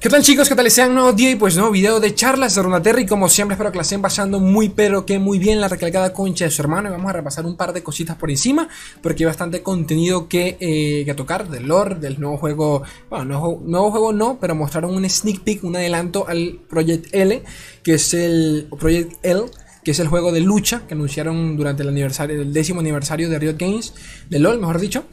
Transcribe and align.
¿Qué 0.00 0.08
tal 0.08 0.22
chicos? 0.22 0.48
¿Qué 0.48 0.54
tal? 0.54 0.70
Sean 0.70 0.94
nuevo 0.94 1.12
día 1.12 1.30
y 1.30 1.34
pues 1.34 1.56
nuevo 1.56 1.70
video 1.70 2.00
de 2.00 2.14
charlas 2.14 2.54
de 2.54 2.62
Runaterra 2.62 3.02
y 3.02 3.06
como 3.06 3.28
siempre 3.28 3.52
espero 3.52 3.70
que 3.70 3.76
la 3.76 3.82
estén 3.82 4.00
pasando 4.00 4.40
muy 4.40 4.70
pero 4.70 5.04
que 5.04 5.18
muy 5.18 5.38
bien 5.38 5.60
la 5.60 5.68
recalcada 5.68 6.14
concha 6.14 6.46
de 6.46 6.50
su 6.50 6.62
hermano 6.62 6.88
y 6.88 6.92
vamos 6.92 7.10
a 7.10 7.12
repasar 7.12 7.44
un 7.44 7.54
par 7.54 7.74
de 7.74 7.82
cositas 7.82 8.16
por 8.16 8.30
encima 8.30 8.66
porque 9.02 9.24
hay 9.24 9.26
bastante 9.26 9.62
contenido 9.62 10.26
que, 10.26 10.56
eh, 10.58 11.04
que 11.04 11.12
tocar 11.12 11.50
del 11.50 11.68
lore, 11.68 11.96
del 11.96 12.18
nuevo 12.18 12.38
juego, 12.38 12.82
bueno, 13.10 13.26
nuevo, 13.26 13.62
nuevo, 13.62 13.90
juego 13.90 14.12
no, 14.14 14.38
pero 14.40 14.54
mostraron 14.54 14.94
un 14.94 15.06
sneak 15.06 15.40
peek, 15.40 15.64
un 15.64 15.76
adelanto 15.76 16.26
al 16.26 16.60
Project 16.66 17.14
L, 17.14 17.42
que 17.82 17.92
es 17.92 18.14
el 18.14 18.68
Project 18.78 19.22
L 19.22 19.42
que 19.84 19.90
es 19.90 20.00
el 20.00 20.08
juego 20.08 20.32
de 20.32 20.40
lucha 20.40 20.82
que 20.86 20.94
anunciaron 20.94 21.58
durante 21.58 21.82
el 21.82 21.90
aniversario, 21.90 22.40
el 22.40 22.54
décimo 22.54 22.80
aniversario 22.80 23.28
de 23.28 23.38
Riot 23.38 23.56
Games, 23.58 23.94
de 24.30 24.38
LOL, 24.38 24.58
mejor 24.60 24.78
dicho. 24.78 25.04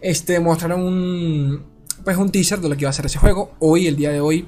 Este, 0.00 0.40
mostraron 0.40 0.82
un, 0.82 1.69
pues 2.04 2.16
un 2.16 2.30
teaser 2.30 2.60
de 2.60 2.68
lo 2.68 2.76
que 2.76 2.82
iba 2.82 2.90
a 2.90 2.92
ser 2.92 3.06
ese 3.06 3.18
juego. 3.18 3.52
Hoy, 3.58 3.86
el 3.86 3.96
día 3.96 4.10
de 4.10 4.20
hoy, 4.20 4.46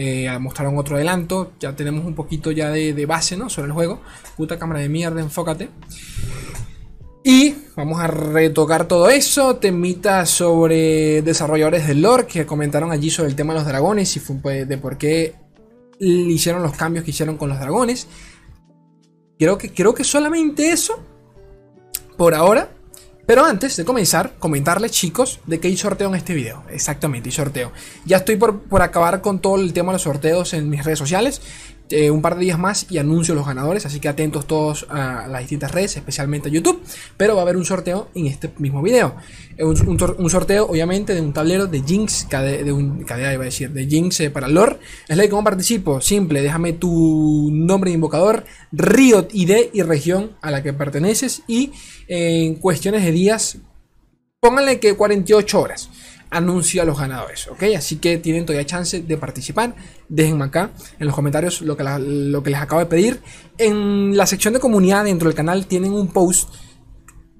eh, 0.00 0.30
mostraron 0.38 0.78
otro 0.78 0.96
adelanto. 0.96 1.52
Ya 1.58 1.74
tenemos 1.74 2.04
un 2.04 2.14
poquito 2.14 2.50
ya 2.52 2.70
de, 2.70 3.06
base, 3.06 3.36
¿no? 3.36 3.50
Sobre 3.50 3.66
el 3.66 3.72
juego. 3.72 4.00
Puta 4.36 4.58
cámara 4.58 4.80
de 4.80 4.88
mierda, 4.88 5.20
enfócate. 5.20 5.70
Y 7.24 7.54
vamos 7.76 8.00
a 8.00 8.06
retocar 8.06 8.86
todo 8.86 9.08
eso. 9.08 9.56
Temitas 9.56 10.30
sobre 10.30 11.22
desarrolladores 11.22 11.86
del 11.86 12.02
lore 12.02 12.26
que 12.26 12.46
comentaron 12.46 12.92
allí 12.92 13.10
sobre 13.10 13.30
el 13.30 13.36
tema 13.36 13.54
de 13.54 13.58
los 13.58 13.68
dragones 13.68 14.16
y 14.16 14.20
pues, 14.20 14.68
de 14.68 14.78
por 14.78 14.98
qué 14.98 15.34
hicieron 15.98 16.62
los 16.62 16.76
cambios 16.76 17.04
que 17.04 17.10
hicieron 17.10 17.36
con 17.36 17.48
los 17.48 17.58
dragones. 17.58 18.06
Creo 19.38 19.58
que, 19.58 19.72
creo 19.72 19.94
que 19.94 20.04
solamente 20.04 20.70
eso. 20.70 21.02
Por 22.16 22.34
ahora. 22.34 22.77
Pero 23.28 23.44
antes 23.44 23.76
de 23.76 23.84
comenzar, 23.84 24.36
comentarles 24.38 24.90
chicos 24.90 25.40
de 25.44 25.60
que 25.60 25.68
hay 25.68 25.76
sorteo 25.76 26.08
en 26.08 26.14
este 26.14 26.32
video. 26.32 26.64
Exactamente, 26.70 27.28
hay 27.28 27.34
sorteo. 27.34 27.72
Ya 28.06 28.16
estoy 28.16 28.36
por, 28.36 28.60
por 28.60 28.80
acabar 28.80 29.20
con 29.20 29.38
todo 29.40 29.56
el 29.56 29.74
tema 29.74 29.92
de 29.92 29.96
los 29.96 30.02
sorteos 30.04 30.54
en 30.54 30.70
mis 30.70 30.82
redes 30.82 30.98
sociales. 30.98 31.42
Eh, 31.90 32.10
un 32.10 32.20
par 32.20 32.34
de 32.34 32.42
días 32.42 32.58
más 32.58 32.86
y 32.90 32.98
anuncio 32.98 33.34
los 33.34 33.46
ganadores, 33.46 33.86
así 33.86 33.98
que 33.98 34.08
atentos 34.08 34.46
todos 34.46 34.86
a 34.90 35.26
las 35.26 35.40
distintas 35.40 35.72
redes, 35.72 35.96
especialmente 35.96 36.48
a 36.48 36.52
YouTube, 36.52 36.82
pero 37.16 37.34
va 37.34 37.40
a 37.40 37.44
haber 37.44 37.56
un 37.56 37.64
sorteo 37.64 38.08
en 38.14 38.26
este 38.26 38.50
mismo 38.58 38.82
video. 38.82 39.16
Eh, 39.56 39.64
un, 39.64 40.30
sorteo, 40.30 40.66
obviamente, 40.66 41.14
de 41.14 41.20
un 41.20 41.32
tablero 41.32 41.66
de 41.66 41.82
Jinx, 41.82 42.28
de, 42.28 42.72
un 42.72 43.04
cadena, 43.04 43.32
iba 43.32 43.42
a 43.42 43.46
decir, 43.46 43.70
de 43.70 43.86
Jinx 43.86 44.20
eh, 44.20 44.30
para 44.30 44.48
lore. 44.48 44.78
Es 45.08 45.16
la 45.16 45.28
cómo 45.28 45.44
participo, 45.44 46.00
simple, 46.00 46.42
déjame 46.42 46.74
tu 46.74 47.50
nombre 47.52 47.90
de 47.90 47.94
invocador, 47.94 48.44
Riot, 48.72 49.28
ID 49.32 49.70
y 49.72 49.82
región 49.82 50.32
a 50.42 50.50
la 50.50 50.62
que 50.62 50.72
perteneces 50.72 51.42
y 51.46 51.72
en 52.06 52.56
cuestiones 52.56 53.02
de 53.02 53.12
días, 53.12 53.58
pónganle 54.40 54.78
que 54.78 54.94
48 54.94 55.60
horas 55.60 55.90
anuncio 56.30 56.82
a 56.82 56.84
los 56.84 56.98
ganadores, 56.98 57.48
¿ok? 57.48 57.64
Así 57.76 57.96
que 57.96 58.18
tienen 58.18 58.44
todavía 58.44 58.66
chance 58.66 59.00
de 59.00 59.16
participar. 59.16 59.74
Déjenme 60.08 60.44
acá 60.44 60.70
en 60.98 61.06
los 61.06 61.14
comentarios 61.14 61.62
lo 61.62 61.76
que, 61.76 61.84
lo 61.84 62.42
que 62.42 62.50
les 62.50 62.60
acabo 62.60 62.80
de 62.80 62.86
pedir. 62.86 63.20
En 63.56 64.16
la 64.16 64.26
sección 64.26 64.54
de 64.54 64.60
comunidad 64.60 65.04
dentro 65.04 65.28
del 65.28 65.36
canal 65.36 65.66
tienen 65.66 65.92
un 65.92 66.08
post 66.08 66.50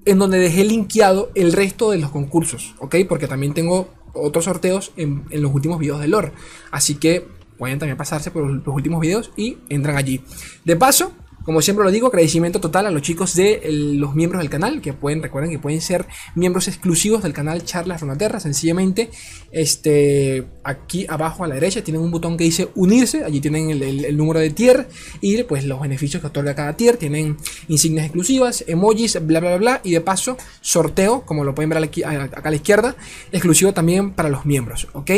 en 0.05 0.17
donde 0.17 0.39
dejé 0.39 0.63
linkeado 0.63 1.31
el 1.35 1.53
resto 1.53 1.91
de 1.91 1.97
los 1.97 2.09
concursos, 2.11 2.75
¿ok? 2.79 2.95
Porque 3.07 3.27
también 3.27 3.53
tengo 3.53 3.93
otros 4.13 4.45
sorteos 4.45 4.91
en, 4.97 5.25
en 5.29 5.41
los 5.41 5.53
últimos 5.53 5.79
videos 5.79 5.99
de 5.99 6.07
lore. 6.07 6.31
Así 6.71 6.95
que 6.95 7.27
pueden 7.57 7.77
también 7.77 7.97
pasarse 7.97 8.31
por 8.31 8.49
los 8.49 8.75
últimos 8.75 9.01
videos 9.01 9.31
y 9.35 9.57
entran 9.69 9.97
allí. 9.97 10.23
De 10.65 10.75
paso, 10.75 11.11
como 11.49 11.63
siempre 11.63 11.83
lo 11.83 11.89
digo, 11.89 12.05
agradecimiento 12.05 12.61
total 12.61 12.85
a 12.85 12.91
los 12.91 13.01
chicos 13.01 13.33
de 13.33 13.63
los 13.95 14.13
miembros 14.13 14.39
del 14.39 14.51
canal, 14.51 14.81
que 14.81 14.93
pueden, 14.93 15.23
recuerden 15.23 15.49
que 15.49 15.57
pueden 15.57 15.81
ser 15.81 16.05
miembros 16.35 16.67
exclusivos 16.67 17.23
del 17.23 17.33
canal 17.33 17.65
Charlas 17.65 18.01
Ronaterra. 18.01 18.39
Sencillamente, 18.39 19.09
este, 19.51 20.45
aquí 20.63 21.07
abajo 21.09 21.43
a 21.43 21.47
la 21.47 21.55
derecha 21.55 21.83
tienen 21.83 22.03
un 22.03 22.11
botón 22.11 22.37
que 22.37 22.43
dice 22.43 22.69
unirse, 22.75 23.23
allí 23.23 23.41
tienen 23.41 23.71
el, 23.71 24.15
número 24.15 24.39
de 24.39 24.51
tier 24.51 24.89
y 25.21 25.41
pues 25.41 25.65
los 25.65 25.81
beneficios 25.81 26.21
que 26.21 26.27
otorga 26.27 26.53
cada 26.53 26.77
tier. 26.77 26.97
Tienen 26.97 27.35
insignias 27.67 28.05
exclusivas, 28.05 28.63
emojis, 28.67 29.17
bla 29.25 29.39
bla 29.39 29.57
bla, 29.57 29.81
y 29.83 29.93
de 29.93 30.01
paso 30.01 30.37
sorteo, 30.61 31.25
como 31.25 31.43
lo 31.43 31.55
pueden 31.55 31.71
ver 31.71 31.83
aquí, 31.83 32.03
acá 32.03 32.41
a 32.43 32.51
la 32.51 32.57
izquierda, 32.57 32.95
exclusivo 33.31 33.73
también 33.73 34.11
para 34.11 34.29
los 34.29 34.45
miembros, 34.45 34.87
¿ok? 34.93 35.09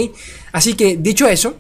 Así 0.54 0.76
que 0.76 0.96
dicho 0.96 1.28
eso, 1.28 1.56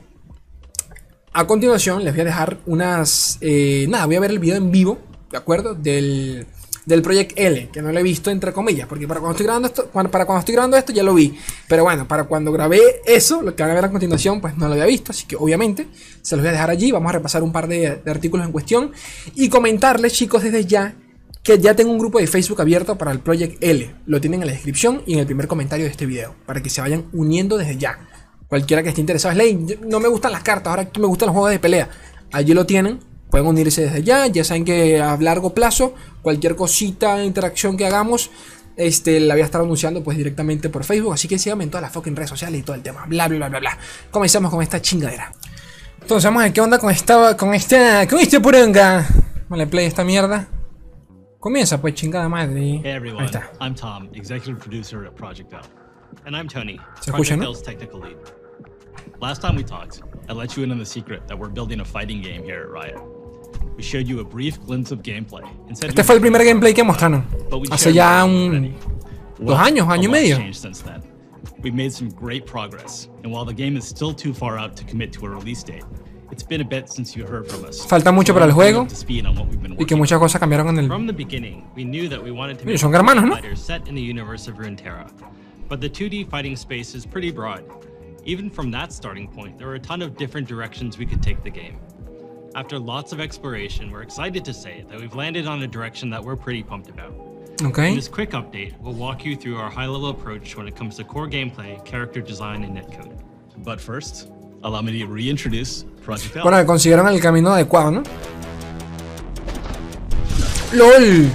a 1.33 1.47
continuación 1.47 2.03
les 2.03 2.13
voy 2.13 2.21
a 2.21 2.25
dejar 2.25 2.57
unas... 2.65 3.37
Eh, 3.41 3.85
nada, 3.89 4.05
voy 4.05 4.15
a 4.15 4.19
ver 4.19 4.31
el 4.31 4.39
video 4.39 4.55
en 4.57 4.71
vivo, 4.71 4.99
¿de 5.31 5.37
acuerdo? 5.37 5.75
Del, 5.75 6.45
del 6.85 7.01
Project 7.01 7.33
L, 7.35 7.69
que 7.71 7.81
no 7.81 7.91
lo 7.91 7.99
he 7.99 8.03
visto 8.03 8.29
entre 8.31 8.51
comillas, 8.51 8.87
porque 8.87 9.07
para 9.07 9.19
cuando 9.19 9.33
estoy 9.33 9.45
grabando 9.45 9.67
esto, 9.67 9.87
para 9.87 10.25
cuando 10.25 10.39
estoy 10.39 10.53
grabando 10.53 10.77
esto 10.77 10.91
ya 10.91 11.03
lo 11.03 11.13
vi. 11.13 11.37
Pero 11.67 11.83
bueno, 11.83 12.07
para 12.07 12.25
cuando 12.25 12.51
grabé 12.51 13.01
eso, 13.05 13.41
lo 13.41 13.55
que 13.55 13.63
van 13.63 13.71
a 13.71 13.75
ver 13.75 13.85
a 13.85 13.91
continuación, 13.91 14.41
pues 14.41 14.57
no 14.57 14.67
lo 14.67 14.73
había 14.73 14.85
visto, 14.85 15.11
así 15.11 15.25
que 15.25 15.35
obviamente 15.35 15.87
se 16.21 16.35
los 16.35 16.43
voy 16.43 16.49
a 16.49 16.53
dejar 16.53 16.69
allí. 16.69 16.91
Vamos 16.91 17.09
a 17.09 17.13
repasar 17.13 17.43
un 17.43 17.51
par 17.51 17.67
de, 17.67 18.01
artículos 18.05 18.45
en 18.45 18.51
cuestión 18.51 18.91
y 19.35 19.49
comentarles, 19.49 20.13
chicos, 20.13 20.43
desde 20.43 20.65
ya 20.65 20.95
que 21.43 21.57
ya 21.57 21.75
tengo 21.75 21.91
un 21.91 21.97
grupo 21.97 22.19
de 22.19 22.27
Facebook 22.27 22.61
abierto 22.61 22.97
para 22.97 23.11
el 23.11 23.19
Project 23.19 23.63
L. 23.63 23.95
Lo 24.05 24.21
tienen 24.21 24.41
en 24.41 24.47
la 24.47 24.53
descripción 24.53 25.01
y 25.07 25.13
en 25.13 25.19
el 25.19 25.25
primer 25.25 25.47
comentario 25.47 25.85
de 25.85 25.91
este 25.91 26.05
video, 26.05 26.35
para 26.45 26.61
que 26.61 26.69
se 26.69 26.81
vayan 26.81 27.05
uniendo 27.13 27.57
desde 27.57 27.77
ya. 27.77 28.07
Cualquiera 28.51 28.83
que 28.83 28.89
esté 28.89 28.99
interesado. 28.99 29.31
Es 29.31 29.37
ley, 29.37 29.77
no 29.87 30.01
me 30.01 30.09
gustan 30.09 30.33
las 30.33 30.43
cartas, 30.43 30.71
ahora 30.71 30.89
me 30.99 31.07
gustan 31.07 31.27
los 31.27 31.33
juegos 31.33 31.51
de 31.51 31.59
pelea. 31.59 31.87
Allí 32.33 32.53
lo 32.53 32.65
tienen. 32.65 32.99
Pueden 33.29 33.47
unirse 33.47 33.83
desde 33.83 34.03
ya. 34.03 34.27
Ya 34.27 34.43
saben 34.43 34.65
que 34.65 34.99
a 34.99 35.15
largo 35.15 35.53
plazo, 35.53 35.95
cualquier 36.21 36.57
cosita, 36.57 37.23
interacción 37.23 37.77
que 37.77 37.85
hagamos, 37.85 38.29
este, 38.75 39.21
la 39.21 39.35
voy 39.35 39.41
a 39.43 39.45
estar 39.45 39.61
anunciando 39.61 40.03
pues 40.03 40.17
directamente 40.17 40.67
por 40.67 40.83
Facebook. 40.83 41.13
Así 41.13 41.29
que 41.29 41.39
síganme 41.39 41.63
en 41.63 41.69
todas 41.69 41.83
las 41.83 41.93
fucking 41.93 42.13
redes 42.13 42.29
sociales 42.29 42.59
y 42.59 42.63
todo 42.63 42.75
el 42.75 42.81
tema. 42.81 43.05
Bla, 43.07 43.29
bla, 43.29 43.47
bla, 43.47 43.59
bla. 43.61 43.77
Comenzamos 44.11 44.51
con 44.51 44.61
esta 44.61 44.81
chingadera. 44.81 45.31
Entonces 46.01 46.25
vamos 46.25 46.41
a 46.41 46.43
ver 46.43 46.51
qué 46.51 46.59
onda 46.59 46.77
con 46.77 46.91
esta, 46.91 47.37
con 47.37 47.53
esta, 47.53 48.05
con 48.05 48.19
este 48.19 48.41
puranga. 48.41 49.07
Vale, 49.47 49.65
play 49.67 49.85
esta 49.85 50.03
mierda. 50.03 50.49
Comienza 51.39 51.79
pues 51.79 51.93
chingada 51.93 52.27
madre. 52.27 52.81
Ahí 52.83 53.25
está. 53.25 53.49
I'm 53.61 53.75
Tom, 53.75 54.09
executive 54.13 54.59
producer 54.59 55.05
at 55.05 55.13
Project 55.15 55.53
L. 55.53 55.61
And 56.25 56.35
I'm 56.35 56.49
Tony, 56.49 56.77
Project 57.05 57.41
L's 57.41 57.63
technical 57.63 58.01
lead. 58.01 58.40
Last 59.21 59.39
time 59.39 59.55
we 59.55 59.63
talked, 59.63 60.01
I 60.29 60.33
let 60.33 60.57
you 60.57 60.63
in 60.63 60.71
on 60.71 60.79
the 60.79 60.85
secret 60.85 61.27
that 61.27 61.37
we're 61.37 61.47
building 61.49 61.81
a 61.81 61.85
fighting 61.85 62.23
game 62.23 62.43
here 62.43 62.61
at 62.61 62.69
Riot. 62.71 62.99
We 63.77 63.83
showed 63.83 64.07
you 64.07 64.19
a 64.19 64.23
brief 64.23 64.59
glimpse 64.65 64.91
of 64.91 65.03
gameplay. 65.03 65.43
Este 65.69 66.03
fue 66.03 66.15
el 66.15 66.21
primer 66.21 66.43
gameplay 66.43 66.73
que 66.73 66.83
mostraron. 66.83 67.23
Hace 67.69 67.93
ya 67.93 68.25
un 68.25 68.73
dos 69.37 69.59
años, 69.59 69.87
año 69.89 70.05
y 70.05 70.11
medio. 70.11 70.39
We've 71.61 71.75
made 71.75 71.93
some 71.93 72.09
great 72.09 72.47
progress, 72.47 73.09
and 73.23 73.31
while 73.31 73.45
the 73.45 73.53
game 73.53 73.77
is 73.77 73.87
still 73.87 74.11
too 74.11 74.33
far 74.33 74.57
out 74.57 74.75
to 74.77 74.83
commit 74.85 75.13
to 75.13 75.27
a 75.27 75.29
release 75.29 75.61
date, 75.61 75.83
it's 76.31 76.41
been 76.41 76.61
a 76.61 76.67
bit 76.67 76.89
since 76.89 77.15
you 77.15 77.23
heard 77.23 77.47
from 77.47 77.63
us. 77.63 77.85
Falta 77.85 78.11
mucho 78.11 78.33
para 78.33 78.47
el 78.47 78.53
juego 78.53 78.87
y 79.77 79.85
que 79.85 79.95
muchas 79.95 80.17
cosas 80.17 80.41
cambiaron 80.41 80.69
en 80.69 80.79
el. 80.79 80.87
From 80.87 81.05
the 81.05 81.13
beginning, 81.13 81.69
we 81.75 81.83
knew 81.83 82.09
that 82.09 82.19
we 82.19 82.31
wanted 82.31 82.57
to 82.57 82.65
make 82.65 82.79
son 82.79 82.91
hermanos, 82.91 83.23
¿no? 83.23 83.55
set 83.55 83.87
in 83.87 83.93
the 83.93 84.01
universe 84.01 84.47
of 84.47 84.57
Runeterra, 84.57 85.11
but 85.69 85.79
the 85.79 85.87
2D 85.87 86.27
fighting 86.27 86.55
space 86.55 86.95
is 86.95 87.05
pretty 87.05 87.29
broad. 87.29 87.63
Even 88.23 88.51
from 88.51 88.69
that 88.69 88.93
starting 88.93 89.27
point, 89.27 89.57
there 89.57 89.67
are 89.67 89.75
a 89.75 89.79
ton 89.79 90.01
of 90.03 90.15
different 90.15 90.47
directions 90.47 90.97
we 90.97 91.07
could 91.07 91.23
take 91.23 91.41
the 91.43 91.49
game. 91.49 91.79
After 92.53 92.77
lots 92.77 93.11
of 93.13 93.19
exploration, 93.19 93.89
we're 93.89 94.03
excited 94.03 94.45
to 94.45 94.53
say 94.53 94.85
that 94.89 94.99
we've 94.99 95.15
landed 95.15 95.47
on 95.47 95.63
a 95.63 95.67
direction 95.67 96.11
that 96.11 96.23
we're 96.23 96.35
pretty 96.35 96.61
pumped 96.61 96.89
about. 96.89 97.13
Okay. 97.63 97.89
In 97.89 97.95
this 97.95 98.07
quick 98.07 98.31
update, 98.31 98.79
we'll 98.79 98.93
walk 98.93 99.25
you 99.25 99.35
through 99.35 99.57
our 99.57 99.71
high-level 99.71 100.09
approach 100.09 100.55
when 100.55 100.67
it 100.67 100.75
comes 100.75 100.97
to 100.97 101.03
core 101.03 101.27
gameplay, 101.27 101.83
character 101.83 102.21
design, 102.21 102.63
and 102.63 102.77
netcode. 102.77 103.19
But 103.57 103.81
first, 103.81 104.29
allow 104.63 104.81
me 104.81 104.99
to 104.99 105.07
reintroduce 105.07 105.83
Project 106.03 106.35
L. 106.35 106.43
Bueno, 106.43 106.63
consiguieron 106.63 107.07
el 107.07 107.19
camino 107.19 107.49
adecuado, 107.49 107.91
¿no? 107.91 108.03
¡LOL! 110.73 111.27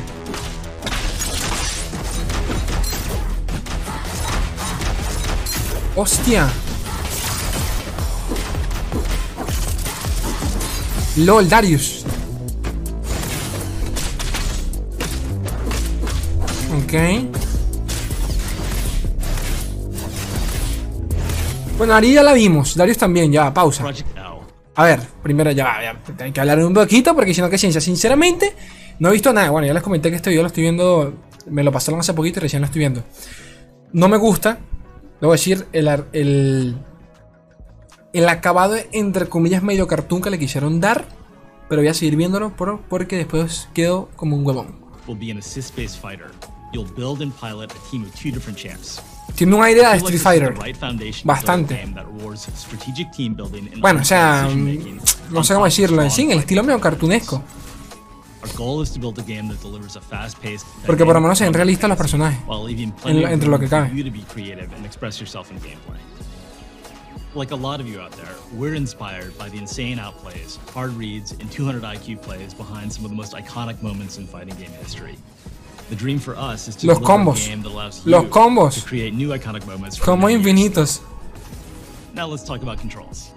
¡Hostia! 5.97 6.49
LOL, 11.17 11.49
Darius. 11.49 12.05
Ok. 16.77 16.93
Bueno, 21.79 21.95
Ari 21.95 22.13
ya 22.13 22.23
la 22.23 22.35
vimos. 22.35 22.75
Darius 22.77 22.99
también, 22.99 23.33
ya, 23.33 23.53
pausa. 23.53 23.85
A 24.75 24.85
ver, 24.85 25.01
primero 25.23 25.51
ya, 25.53 25.81
ya, 25.81 26.25
hay 26.25 26.33
que 26.33 26.41
hablar 26.41 26.59
un 26.59 26.75
poquito 26.75 27.15
porque 27.15 27.33
si 27.33 27.41
no, 27.41 27.49
que 27.49 27.57
ciencia. 27.57 27.81
Sinceramente, 27.81 28.55
no 28.99 29.09
he 29.09 29.13
visto 29.13 29.33
nada. 29.33 29.51
Bueno, 29.51 29.67
ya 29.67 29.73
les 29.73 29.83
comenté 29.83 30.11
que 30.11 30.17
este 30.17 30.29
video 30.29 30.43
lo 30.43 30.49
estoy 30.49 30.65
viendo. 30.65 31.15
Me 31.47 31.63
lo 31.63 31.73
pasaron 31.73 32.01
hace 32.01 32.13
poquito 32.13 32.41
y 32.41 32.43
recién 32.43 32.61
lo 32.61 32.67
estoy 32.67 32.81
viendo. 32.81 33.03
No 33.93 34.09
me 34.09 34.19
gusta. 34.19 34.59
Debo 35.21 35.33
decir, 35.33 35.67
el, 35.73 35.89
el, 36.13 36.77
el 38.17 38.29
acabado, 38.29 38.77
entre 38.93 39.29
comillas, 39.29 39.63
medio 39.63 39.87
cartoon 39.87 40.23
que 40.23 40.31
le 40.31 40.39
quisieron 40.39 40.81
dar. 40.81 41.07
Pero 41.69 41.83
voy 41.83 41.89
a 41.89 41.95
seguir 41.95 42.17
viéndolo 42.17 42.51
por, 42.57 42.81
porque 42.83 43.17
después 43.17 43.69
quedo 43.75 44.09
como 44.17 44.37
un 44.37 44.47
huevón. 44.47 44.77
Tiene 49.35 49.55
un 49.55 49.63
aire 49.65 49.85
a 49.85 49.97
Street 49.97 50.21
Fighter. 50.21 50.55
Bastante. 51.25 51.75
Bueno, 53.81 54.01
o 54.01 54.05
sea, 54.05 54.49
mm, 54.51 54.99
no 55.31 55.45
sé 55.45 55.55
cómo 55.55 55.67
decirlo. 55.67 56.03
En 56.03 56.11
sí, 56.11 56.31
el 56.31 56.39
estilo 56.39 56.63
medio 56.63 56.81
cartunesco. 56.81 57.43
Porque 60.87 61.05
por 61.05 61.15
lo 61.15 61.21
menos 61.21 61.37
se 61.37 61.45
ven 61.45 61.53
realistas 61.53 61.89
los 61.89 61.99
personajes. 61.99 62.39
entre 63.33 63.49
lo 63.49 63.59
que 63.59 63.69
cabe. 63.69 63.91
Like 67.37 67.51
a 67.51 67.57
lot 67.57 67.81
of 67.81 67.87
you 67.87 68.01
out 68.01 68.13
there, 68.13 68.35
we're 68.55 68.73
inspired 68.75 69.37
by 69.37 69.51
the 69.51 69.59
insane 69.59 69.99
outplays, 69.99 70.57
hard 70.71 70.93
reads, 70.93 71.33
and 71.33 71.53
200 71.53 71.83
IQ 71.83 72.23
plays 72.23 72.55
behind 72.55 72.91
some 72.91 73.05
of 73.05 73.11
the 73.11 73.17
most 73.17 73.35
iconic 73.35 73.83
moments 73.83 74.17
in 74.17 74.27
fighting 74.27 74.55
game 74.57 74.71
history. 74.71 75.17
The 75.91 75.97
dream 75.97 76.19
for 76.19 76.35
us 76.35 76.67
is 76.67 76.77
to 76.77 76.87
Los 76.87 76.99
combos. 77.01 77.45
a 77.45 77.51
game 77.51 77.61
that 77.63 77.69
allows 77.69 78.07
Los 78.07 78.25
you 78.25 78.31
combos. 78.31 78.81
to 78.81 78.89
create 78.89 79.13
new 79.13 79.29
iconic 79.29 79.67
moments. 79.67 80.01
Como 80.01 80.29
infinitos. 80.29 81.03
Now 82.15 82.27
let's 82.27 82.43
talk 82.43 82.63
about 82.63 82.79
controls. 82.79 83.31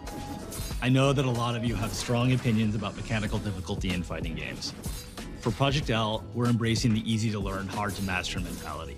I 0.81 0.87
know 0.87 1.11
that 1.11 1.25
a 1.25 1.29
lot 1.29 1.57
of 1.57 1.65
you 1.65 1.75
have 1.75 1.91
strong 1.91 2.31
opinions 2.31 2.75
about 2.75 2.95
mechanical 2.95 3.37
difficulty 3.37 3.89
in 3.89 4.01
fighting 4.03 4.33
games. 4.33 4.73
For 5.41 5.51
Project 5.51 5.89
L, 5.89 6.23
we're 6.33 6.47
embracing 6.47 6.93
the 6.93 7.03
easy 7.11 7.31
to 7.31 7.39
learn, 7.39 7.67
hard 7.67 7.95
to 7.95 8.03
master 8.03 8.39
mentality. 8.39 8.97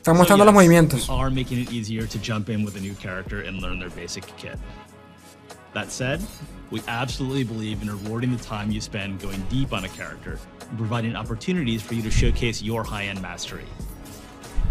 Están 0.00 0.16
mostrando 0.16 0.46
los 0.46 0.54
movimientos. 0.54 1.06
We 1.10 1.14
are 1.14 1.30
making 1.30 1.58
it 1.60 1.70
easier 1.70 2.06
to 2.06 2.18
jump 2.22 2.48
in 2.48 2.64
with 2.64 2.74
a 2.74 2.80
new 2.80 2.94
character 2.94 3.42
and 3.46 3.60
learn 3.60 3.78
their 3.78 3.90
basic 3.90 4.24
kit. 4.38 4.56
That 5.74 5.92
said, 5.92 6.22
we 6.70 6.80
absolutely 6.88 7.44
believe 7.44 7.82
in 7.82 7.90
rewarding 7.90 8.34
the 8.34 8.42
time 8.42 8.70
you 8.70 8.80
spend 8.80 9.20
going 9.20 9.44
deep 9.50 9.74
on 9.74 9.84
a 9.84 9.88
character 9.90 10.38
and 10.70 10.78
providing 10.78 11.16
opportunities 11.16 11.82
for 11.82 11.92
you 11.92 12.02
to 12.02 12.10
showcase 12.10 12.62
your 12.62 12.82
high-end 12.82 13.20
mastery. 13.20 13.66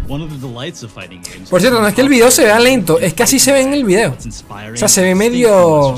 One 0.08 0.20
of 0.20 0.30
the 0.30 0.38
delights 0.44 0.82
of 0.82 0.90
fighting 0.90 1.22
games 1.22 1.48
Por 1.48 1.60
cierto, 1.60 1.80
no 1.80 1.86
es 1.86 1.94
que 1.94 2.02
el 2.02 2.08
video 2.08 2.28
se 2.32 2.42
vea 2.42 2.58
lento, 2.58 2.98
es 2.98 3.14
que 3.14 3.22
así 3.22 3.38
se 3.38 3.52
ve 3.52 3.60
en 3.60 3.72
el 3.72 3.84
video. 3.84 4.16
O 4.18 4.76
sea, 4.76 4.88
se 4.88 5.02
ve 5.02 5.14
medio... 5.14 5.94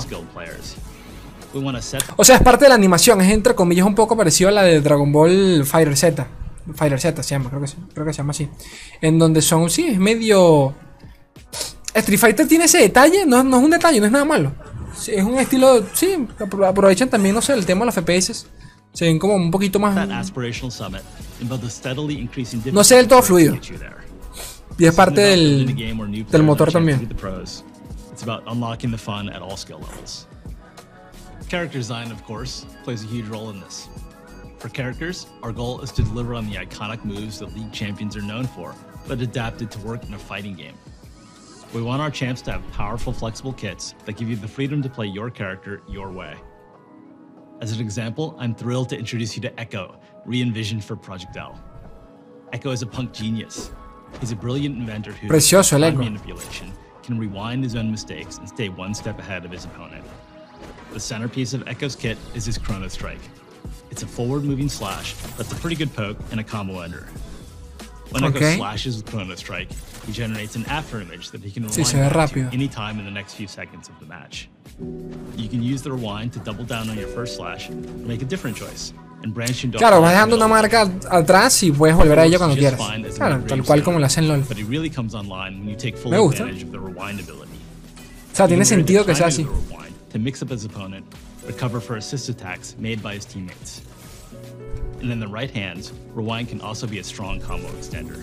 O 2.17 2.25
sea, 2.25 2.37
es 2.37 2.43
parte 2.43 2.67
de 2.67 2.69
la 2.69 2.75
animación, 2.75 3.23
es 3.23 3.32
entre 3.32 3.55
comillas 3.55 3.87
un 3.87 3.94
poco 3.94 4.14
parecido 4.14 4.50
a 4.50 4.52
la 4.52 4.62
de 4.62 4.82
Dragon 4.82 5.11
Ball 5.11 5.64
Fighter 5.64 5.96
Z. 5.96 6.28
Fighter 6.75 7.00
Z 7.00 7.23
se 7.23 7.31
llama, 7.31 7.50
creo 7.50 7.62
que, 7.62 7.70
creo 7.93 8.06
que 8.06 8.12
se 8.12 8.19
llama 8.19 8.31
así. 8.31 8.49
En 9.00 9.19
donde 9.19 9.43
son, 9.43 9.70
sí, 9.70 9.87
es 9.87 9.99
medio... 9.99 10.75
Street 11.94 12.19
Fighter 12.19 12.49
tiene 12.49 12.64
ese 12.64 12.79
detalle, 12.79 13.26
no, 13.26 13.43
no 13.44 13.59
es 13.59 13.64
un 13.64 13.70
detalle, 13.70 14.00
no 14.00 14.06
es 14.06 14.12
nada 14.12 14.25
malo. 14.25 14.53
es 15.06 15.23
un 15.23 15.38
estilo, 15.38 15.85
sí, 15.93 16.26
aprovechan 16.67 17.11
también, 17.11 17.35
no 17.35 17.43
sé, 17.43 17.53
el 17.53 17.67
tema 17.67 17.81
de 17.81 17.87
los 17.87 17.94
FPS. 17.94 18.47
Se 18.93 19.05
ven 19.06 19.19
como 19.19 19.35
un 19.35 19.50
poquito 19.50 19.79
más... 19.79 19.94
No 22.73 22.85
sé 22.85 22.97
del 22.97 23.09
todo 23.09 23.23
fluido. 23.23 23.59
Y 24.79 24.87
es 24.87 24.94
parte 24.94 25.20
del, 25.20 25.75
del 26.31 26.43
motor 26.43 26.73
también. 26.73 27.09
Character 31.53 31.79
design, 31.79 32.11
of 32.11 32.23
course, 32.23 32.64
plays 32.82 33.05
a 33.05 33.06
huge 33.06 33.29
role 33.29 33.50
in 33.50 33.61
this. 33.61 33.87
For 34.62 34.69
characters, 34.69 35.26
our 35.43 35.50
goal 35.50 35.81
is 35.81 35.91
to 35.91 36.05
deliver 36.05 36.37
on 36.37 36.49
the 36.49 36.55
iconic 36.55 37.05
moves 37.05 37.41
that 37.41 37.53
League 37.53 37.73
champions 37.73 38.17
are 38.17 38.23
known 38.23 38.47
for, 38.47 38.76
but 39.09 39.20
adapted 39.20 39.73
to 39.73 39.81
work 39.81 40.06
in 40.06 40.14
a 40.14 40.19
fighting 40.19 40.55
game. 40.55 40.76
We 41.75 41.82
want 41.82 42.00
our 42.00 42.12
champs 42.12 42.43
to 42.43 42.53
have 42.53 42.70
powerful, 42.70 43.12
flexible 43.12 43.55
kits 43.55 43.97
that 44.05 44.17
give 44.17 44.29
you 44.29 44.37
the 44.37 44.47
freedom 44.47 44.81
to 44.81 44.88
play 44.88 45.09
your 45.09 45.31
character 45.31 45.82
your 45.88 46.12
way. 46.12 46.37
As 47.61 47.73
an 47.73 47.81
example, 47.81 48.37
I'm 48.38 48.55
thrilled 48.55 48.88
to 48.91 48.97
introduce 48.97 49.35
you 49.35 49.43
to 49.43 49.61
Echo, 49.61 49.99
re-envisioned 50.26 50.85
for 50.85 50.94
Project 50.94 51.37
L. 51.37 51.61
Echo 52.53 52.70
is 52.70 52.82
a 52.82 52.87
punk 52.87 53.12
genius. 53.12 53.73
He's 54.20 54.31
a 54.31 54.37
brilliant 54.37 54.76
inventor 54.76 55.11
who, 55.11 55.26
Precioso, 55.26 55.81
by 55.81 55.91
manipulation, 55.91 56.70
can 57.03 57.19
rewind 57.19 57.64
his 57.64 57.75
own 57.75 57.91
mistakes 57.91 58.38
and 58.38 58.49
stay 58.49 58.69
one 58.69 58.94
step 58.94 59.19
ahead 59.19 59.44
of 59.44 59.50
his 59.50 59.64
opponent. 59.64 60.05
The 60.93 61.00
centerpiece 61.00 61.53
of 61.53 61.67
Echo's 61.67 61.97
kit 61.97 62.17
is 62.37 62.44
his 62.44 62.59
Chrono 62.59 62.87
Strike, 62.87 63.19
it's 63.91 64.03
a 64.03 64.06
forward-moving 64.06 64.69
slash 64.69 65.14
that's 65.37 65.53
a 65.53 65.56
pretty 65.56 65.76
good 65.76 65.93
poke 65.94 66.19
and 66.31 66.41
a 66.41 66.44
combo 66.44 66.81
ender. 66.81 67.06
When 68.11 68.25
okay. 68.25 68.56
Slashes 68.56 68.97
with 68.97 69.06
Chrono 69.06 69.35
Strike, 69.37 69.73
he 70.06 70.12
generates 70.12 70.55
an 70.55 70.67
after 70.67 71.00
image 71.00 71.31
that 71.31 71.43
he 71.43 71.50
can 71.50 71.62
rewind 71.62 71.87
sí, 71.87 72.32
to 72.35 72.55
any 72.55 72.69
time 72.69 72.99
in 72.99 73.06
the 73.06 73.11
next 73.11 73.35
few 73.35 73.49
seconds 73.49 73.88
of 73.88 73.99
the 74.00 74.06
match. 74.06 74.49
You 75.37 75.49
can 75.49 75.62
use 75.62 75.82
the 75.82 75.91
rewind 75.91 76.32
to 76.35 76.38
double 76.41 76.64
down 76.64 76.91
on 76.91 76.99
your 76.99 77.09
first 77.09 77.37
slash 77.37 77.70
make 77.70 78.20
a 78.20 78.26
different 78.26 78.56
choice. 78.56 78.93
Claro, 79.79 80.00
vas 80.00 80.12
dejando 80.12 80.35
una 80.37 80.49
marca 80.49 80.91
atrás 81.09 81.62
y 81.62 81.70
puedes 81.70 81.94
volver 81.97 82.19
a 82.19 82.25
ella 82.25 82.38
cuando 82.38 82.56
quieras. 82.56 82.81
Claro, 83.17 83.44
tal 83.44 83.62
cual 83.62 83.82
como 83.82 84.00
lo 84.00 84.06
hacen 84.06 84.26
LOL. 84.26 84.44
Me 86.06 86.19
gusta. 86.19 86.44
O 86.44 88.35
sea, 88.35 88.49
tiene 88.49 88.64
sentido 88.64 89.06
que 89.06 89.14
sea 89.14 89.29
así. 89.29 89.47
Recover 91.46 91.80
for 91.80 91.96
assist 91.96 92.28
attacks 92.28 92.76
made 92.78 93.02
by 93.02 93.14
his 93.14 93.24
teammates. 93.24 93.82
And 95.00 95.10
in 95.10 95.18
the 95.18 95.28
right 95.28 95.50
hand, 95.50 95.90
Rewind 96.14 96.48
can 96.48 96.60
also 96.60 96.86
be 96.86 96.98
a 96.98 97.04
strong 97.04 97.40
combo 97.40 97.68
extender. 97.70 98.16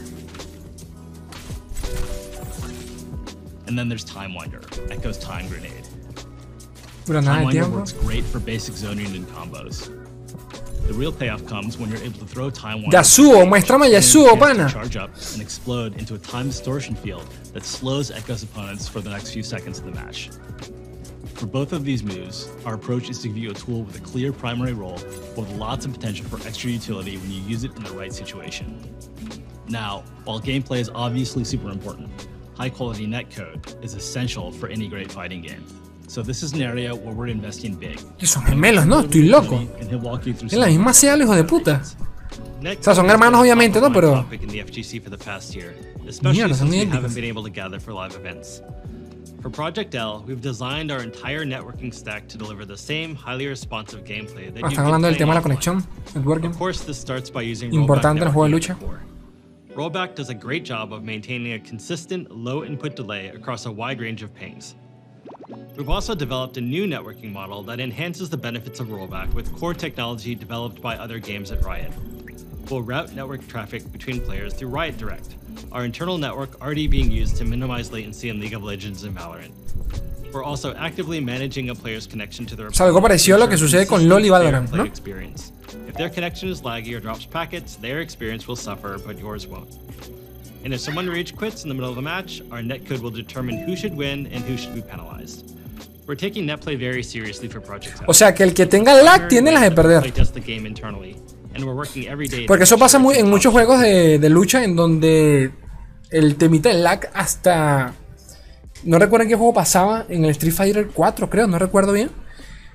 And 3.68 3.78
then 3.78 3.90
there's 3.90 4.04
Time 4.04 4.34
Winder, 4.34 4.62
Echo's 4.90 5.20
Time 5.20 5.48
Grenade. 5.48 5.86
Time 7.06 7.44
Winder 7.44 7.70
works 7.70 7.92
great 7.92 8.24
for 8.24 8.40
basic 8.40 8.76
zoning 8.76 9.16
and 9.16 9.28
combos. 9.28 9.96
The 10.88 10.94
real 10.94 11.12
payoff 11.12 11.46
comes 11.46 11.78
when 11.78 11.90
you're 11.90 12.02
able 12.02 12.20
to 12.20 12.26
throw 12.26 12.50
Time 12.50 12.82
Winder. 12.82 12.98
Yasuo, 12.98 13.46
muéstrame 13.48 13.92
Yasuo, 13.92 14.40
pana. 14.40 14.70
Charge 14.70 14.98
up 14.98 15.12
and 15.34 15.42
explode 15.42 15.98
into 16.00 16.16
a 16.16 16.18
time 16.18 16.48
distortion 16.48 16.96
field 16.96 17.28
that 17.54 17.64
slows 17.64 18.10
Echo's 18.10 18.42
opponents 18.42 18.88
for 18.88 19.02
the 19.02 19.10
next 19.10 19.32
few 19.32 19.44
seconds 19.44 19.78
of 19.78 19.86
the 19.86 19.92
match. 19.92 20.30
For 21.36 21.46
both 21.46 21.74
of 21.74 21.84
these 21.86 22.04
moves, 22.04 22.50
our 22.66 22.74
approach 22.76 23.10
is 23.10 23.20
to 23.22 23.28
give 23.28 23.38
you 23.38 23.52
a 23.52 23.54
tool 23.54 23.84
with 23.84 23.96
a 23.96 24.00
clear 24.00 24.32
primary 24.34 24.74
role, 24.74 25.00
with 25.36 25.50
lots 25.58 25.86
of 25.86 25.94
potential 25.94 26.26
for 26.28 26.46
extra 26.48 26.70
utility 26.70 27.18
when 27.18 27.32
you 27.32 27.42
use 27.42 27.64
it 27.64 27.76
in 27.76 27.84
the 27.84 27.92
right 27.92 28.14
situation. 28.14 28.80
Now, 29.68 30.04
while 30.26 30.40
gameplay 30.40 30.80
is 30.80 30.90
obviously 30.94 31.44
super 31.44 31.70
important, 31.70 32.10
high 32.58 32.70
quality 32.70 33.06
netcode 33.08 33.84
is 33.84 33.94
essential 33.94 34.52
for 34.52 34.68
any 34.70 34.88
great 34.88 35.12
fighting 35.12 35.42
game. 35.42 35.64
So 36.08 36.24
this 36.24 36.42
is 36.42 36.54
an 36.54 36.62
area 36.62 36.94
where 36.96 37.14
we're 37.14 37.28
investing 37.28 37.76
big. 37.76 38.00
Son 38.24 38.44
gemelos, 38.44 38.86
¿no? 38.88 39.02
Estoy 39.02 39.30
loco. 39.30 39.60
Es 40.46 40.54
la 40.54 40.66
misma 40.68 40.94
sea, 40.94 41.16
hijo 41.16 41.36
de 41.36 41.44
puta. 41.44 41.84
O 42.80 42.84
sea, 42.84 42.96
son 42.96 43.10
hermanos 43.10 43.42
obviamente, 43.42 43.80
¿no? 43.80 43.94
Pero... 43.94 44.26
Mierda, 46.34 46.56
son 46.56 46.74
idénticos. 46.74 47.14
For 49.42 49.50
Project 49.50 49.96
L, 49.96 50.24
we've 50.28 50.42
designed 50.42 50.92
our 50.92 51.02
entire 51.02 51.46
networking 51.46 51.94
stack 51.94 52.28
to 52.28 52.38
deliver 52.38 52.66
the 52.66 52.76
same 52.76 53.16
highly 53.16 53.48
responsive 53.48 54.04
gameplay 54.04 54.54
that 54.54 54.64
Están 54.64 54.86
hablando 54.86 55.10
del 55.10 55.16
tema 55.16 55.34
de 55.34 55.40
la 55.40 55.42
conexión, 55.42 55.82
networking. 56.14 56.50
Of 56.50 56.58
course, 56.58 56.82
this 56.82 56.98
starts 57.00 57.30
by 57.30 57.42
using 57.44 57.72
Importante 57.72 58.22
en 58.22 58.28
el 58.28 58.34
juego 58.34 58.50
de 58.50 58.74
lucha. 58.74 58.78
Rollback 59.76 60.16
does 60.16 60.30
a 60.30 60.34
great 60.34 60.66
job 60.66 60.92
of 60.92 61.04
maintaining 61.04 61.54
a 61.54 61.60
consistent 61.60 62.30
low 62.32 62.66
input 62.66 62.98
delay 62.98 63.30
across 63.30 63.66
a 63.66 63.72
wide 63.72 64.02
range 64.02 64.24
of 64.24 64.34
pings. 64.34 64.76
We've 65.78 65.90
also 65.90 66.14
developed 66.14 66.58
a 66.58 66.62
new 66.62 66.86
networking 66.86 67.32
model 67.32 67.64
that 67.64 67.80
enhances 67.80 68.30
the 68.30 68.36
benefits 68.36 68.82
of 68.82 68.88
rollback 68.88 69.34
with 69.34 69.56
core 69.56 69.74
technology 69.74 70.36
developed 70.36 70.82
by 70.82 70.98
other 70.98 71.18
games 71.18 71.50
at 71.52 71.64
Riot. 71.64 71.94
We'll 72.70 72.82
route 72.82 73.14
network 73.14 73.48
traffic 73.48 73.90
between 73.94 74.20
players 74.20 74.54
through 74.54 74.68
Riot 74.68 74.98
Direct, 74.98 75.36
our 75.72 75.86
internal 75.86 76.18
network 76.18 76.62
already 76.62 76.88
being 76.88 77.12
used 77.12 77.38
to 77.38 77.46
minimize 77.46 77.92
latency 77.92 78.30
in 78.30 78.40
League 78.40 78.54
of 78.54 78.64
Legends 78.64 79.04
and 79.04 79.16
Valorant. 79.16 79.52
We're 80.32 80.44
also 80.44 80.76
actively 80.76 81.20
managing 81.20 81.70
a 81.70 81.76
player's 81.76 82.06
connection 82.06 82.46
to 82.48 82.56
their 82.56 82.70
algo 82.70 83.02
parecido 83.02 83.36
a 83.36 83.40
lo 83.40 83.48
que 83.48 83.58
sucede 83.58 83.88
con 83.88 84.08
LoL 84.08 84.22
y 84.22 84.30
Valorant, 84.30 84.72
¿no? 84.72 84.84
Experience. 84.84 85.52
If 85.88 85.96
their 85.96 86.10
connection 86.10 86.50
is 86.50 86.62
laggy 86.62 86.96
or 86.96 87.00
drops 87.00 87.26
packets, 87.26 87.76
their 87.76 88.02
experience 88.02 88.48
will 88.48 88.56
suffer, 88.56 88.98
but 89.00 89.18
yours 89.18 89.48
won't. 89.48 89.78
And 90.64 90.74
if 90.74 90.82
someone 90.82 91.08
rage 91.08 91.36
quits 91.36 91.64
in 91.64 91.70
the 91.70 91.76
middle 91.76 91.90
of 91.90 91.98
a 91.98 92.02
match, 92.02 92.42
our 92.52 92.60
netcode 92.60 93.00
will 93.00 93.12
determine 93.12 93.58
who 93.58 93.76
should 93.76 93.96
win 93.96 94.28
and 94.28 94.44
who 94.44 94.58
should 94.58 94.76
be 94.76 94.82
penalized. 94.82 95.56
We're 96.06 96.16
taking 96.16 96.46
netplay 96.46 96.78
very 96.78 97.04
seriously 97.04 97.48
for 97.48 97.62
Project 97.62 98.02
O 98.08 98.14
sea, 98.14 98.34
que 98.34 98.44
el 98.44 98.54
que 98.54 98.66
tenga 98.66 98.94
lag 99.04 99.30
tiene 99.30 99.52
las 99.52 99.62
de 99.62 99.72
perder. 99.72 100.04
Porque 102.48 102.64
eso 102.64 102.78
pasa 102.78 103.00
muy, 103.00 103.16
en 103.16 103.30
muchos 103.30 103.52
juegos 103.52 103.82
de, 103.82 104.20
de 104.20 104.30
lucha 104.30 104.64
en 104.64 104.76
donde 104.76 105.52
el 106.10 106.36
temita 106.36 106.70
del 106.70 106.84
lag 106.84 107.10
hasta... 107.14 107.94
No 108.84 108.98
recuerdo 108.98 109.24
en 109.24 109.30
qué 109.30 109.36
juego 109.36 109.54
pasaba, 109.54 110.06
en 110.08 110.24
el 110.24 110.32
Street 110.32 110.54
Fighter 110.54 110.88
4 110.94 111.30
creo, 111.30 111.48
no 111.48 111.60
recuerdo 111.60 111.92
bien. 111.92 112.12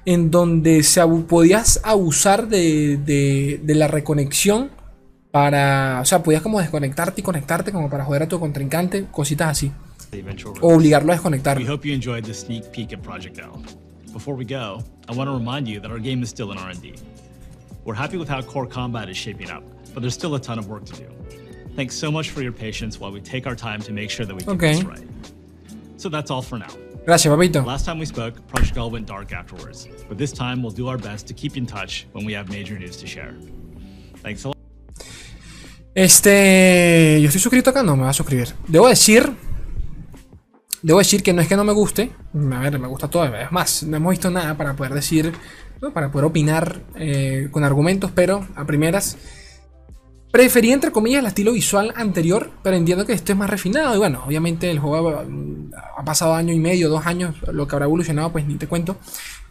En 0.04 0.30
donde 0.30 0.82
se 0.82 1.00
podías 1.26 1.80
abusar 1.82 2.48
de, 2.48 2.98
de, 2.98 3.60
de, 3.62 3.74
la 3.74 3.88
reconexión 3.88 4.70
para... 5.30 6.00
O 6.02 6.04
sea, 6.04 6.22
podías 6.22 6.42
como 6.42 6.60
desconectarte 6.60 7.22
y 7.22 7.24
conectarte 7.24 7.72
como 7.72 7.88
para 7.88 8.04
joder 8.04 8.24
a 8.24 8.28
tu 8.28 8.38
contrincante, 8.38 9.06
cositas 9.10 9.48
así. 9.48 9.72
O 10.60 10.74
obligarlo 10.74 11.12
a 11.12 11.14
desconectar. 11.14 11.58
We 11.58 11.68
hope 11.68 11.88
you 11.88 11.94
enjoyed 11.94 12.24
the 12.24 12.34
sneak 12.34 12.70
peek 12.70 12.92
at 12.92 13.00
Project 13.00 13.38
L. 13.38 13.62
Before 14.12 14.36
we 14.36 14.44
go, 14.44 14.84
I 15.08 15.16
want 15.16 15.28
to 15.28 15.36
remind 15.36 15.66
you 15.66 15.80
that 15.80 15.90
our 15.90 15.98
game 15.98 16.22
is 16.22 16.30
still 16.30 16.52
in 16.52 16.58
R&D. 16.58 16.94
We're 17.84 17.94
happy 17.94 18.16
with 18.16 18.28
how 18.28 18.40
core 18.42 18.66
combat 18.66 19.08
is 19.08 19.16
shaping 19.16 19.50
up, 19.50 19.62
but 19.92 20.00
there's 20.00 20.14
still 20.14 20.34
a 20.34 20.40
ton 20.40 20.58
of 20.58 20.68
work 20.68 20.84
to 20.86 20.94
do. 20.96 21.06
Thanks 21.76 21.94
so 21.96 22.10
much 22.10 22.30
for 22.30 22.40
your 22.42 22.52
patience 22.52 22.98
while 23.00 23.10
we 23.12 23.20
take 23.20 23.46
our 23.46 23.54
time 23.56 23.80
to 23.82 23.92
make 23.92 24.10
sure 24.10 24.24
that 24.26 24.34
we 24.34 24.42
do 24.42 24.50
Okay. 24.52 24.74
this 24.74 24.84
right. 24.84 25.02
So 25.96 26.08
that's 26.08 26.30
all 26.30 26.42
for 26.42 26.58
now. 26.58 26.70
Gracias, 27.04 27.30
papito. 27.30 27.64
Last 27.66 27.84
time 27.84 27.98
we 27.98 28.06
spoke, 28.06 28.34
Project 28.48 28.74
Girl 28.74 28.90
went 28.90 29.06
dark 29.06 29.32
afterwards, 29.32 29.88
but 30.08 30.16
this 30.16 30.32
time 30.32 30.62
we'll 30.62 30.72
do 30.74 30.88
our 30.88 30.96
best 30.96 31.26
to 31.26 31.34
keep 31.34 31.56
in 31.56 31.66
touch 31.66 32.06
when 32.12 32.24
we 32.24 32.32
have 32.32 32.48
major 32.48 32.78
news 32.78 32.96
to 32.96 33.06
share. 33.06 33.34
Thanks 34.22 34.44
a 34.44 34.48
lot. 34.48 34.56
Este. 35.94 37.18
Yo 37.20 37.28
estoy 37.28 37.40
suscrito 37.40 37.70
acá, 37.70 37.82
no 37.82 37.96
me 37.96 38.02
va 38.04 38.10
a 38.10 38.12
suscribir. 38.14 38.48
Debo 38.66 38.88
decir. 38.88 39.32
Debo 40.82 40.98
decir 40.98 41.22
que 41.22 41.32
no 41.32 41.40
es 41.42 41.48
que 41.48 41.56
no 41.56 41.64
me 41.64 41.72
guste. 41.72 42.10
A 42.34 42.60
ver, 42.60 42.78
me 42.78 42.88
gusta 42.88 43.08
todo. 43.08 43.24
Es 43.34 43.52
más, 43.52 43.82
no 43.84 43.96
hemos 43.96 44.10
visto 44.10 44.30
nada 44.30 44.56
para 44.56 44.74
poder 44.74 44.92
decir. 44.94 45.32
Para 45.92 46.10
poder 46.10 46.24
opinar 46.24 46.80
eh, 46.94 47.48
con 47.50 47.64
argumentos, 47.64 48.10
pero 48.14 48.46
a 48.54 48.64
primeras. 48.64 49.16
Preferí, 50.30 50.72
entre 50.72 50.90
comillas, 50.90 51.20
el 51.20 51.26
estilo 51.26 51.52
visual 51.52 51.92
anterior, 51.94 52.50
pero 52.62 52.76
entiendo 52.76 53.06
que 53.06 53.12
este 53.12 53.32
es 53.32 53.38
más 53.38 53.48
refinado. 53.48 53.94
Y 53.94 53.98
bueno, 53.98 54.24
obviamente 54.26 54.70
el 54.70 54.80
juego 54.80 55.24
ha, 55.96 56.04
pasado 56.04 56.34
año 56.34 56.52
y 56.52 56.58
medio, 56.58 56.88
dos 56.88 57.06
años, 57.06 57.36
lo 57.52 57.68
que 57.68 57.76
habrá 57.76 57.84
evolucionado, 57.84 58.32
pues 58.32 58.44
ni 58.46 58.56
te 58.56 58.66
cuento. 58.66 58.96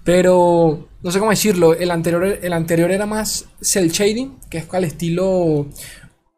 Pero 0.03 0.89
no 1.01 1.11
sé 1.11 1.19
cómo 1.19 1.31
decirlo. 1.31 1.73
El 1.73 1.89
anterior, 1.91 2.39
el 2.41 2.51
anterior 2.51 2.91
era 2.91 3.05
más 3.05 3.47
cel 3.61 3.91
shading, 3.91 4.39
que 4.49 4.57
es 4.57 4.73
al 4.73 4.83
estilo 4.83 5.67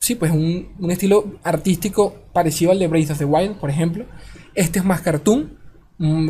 sí, 0.06 0.14
pues 0.14 0.32
un, 0.32 0.70
un 0.78 0.92
estilo 0.92 1.40
artístico 1.44 2.14
parecido 2.32 2.72
al 2.72 2.78
de 2.78 2.88
Breath 2.88 3.12
of 3.12 3.18
the 3.18 3.26
Wild, 3.26 3.56
por 3.56 3.72
ejemplo. 3.72 4.06
Este 4.54 4.78
es 4.78 4.86
más 4.86 5.02
cartoon, 5.02 5.58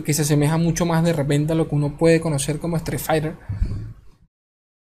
que 0.03 0.13
se 0.13 0.21
asemeja 0.21 0.57
mucho 0.57 0.85
más 0.85 1.03
de 1.03 1.13
repente 1.13 1.53
a 1.53 1.55
lo 1.55 1.67
que 1.67 1.75
uno 1.75 1.97
puede 1.97 2.21
conocer 2.21 2.59
como 2.59 2.77
Street 2.77 2.99
Fighter. 2.99 3.35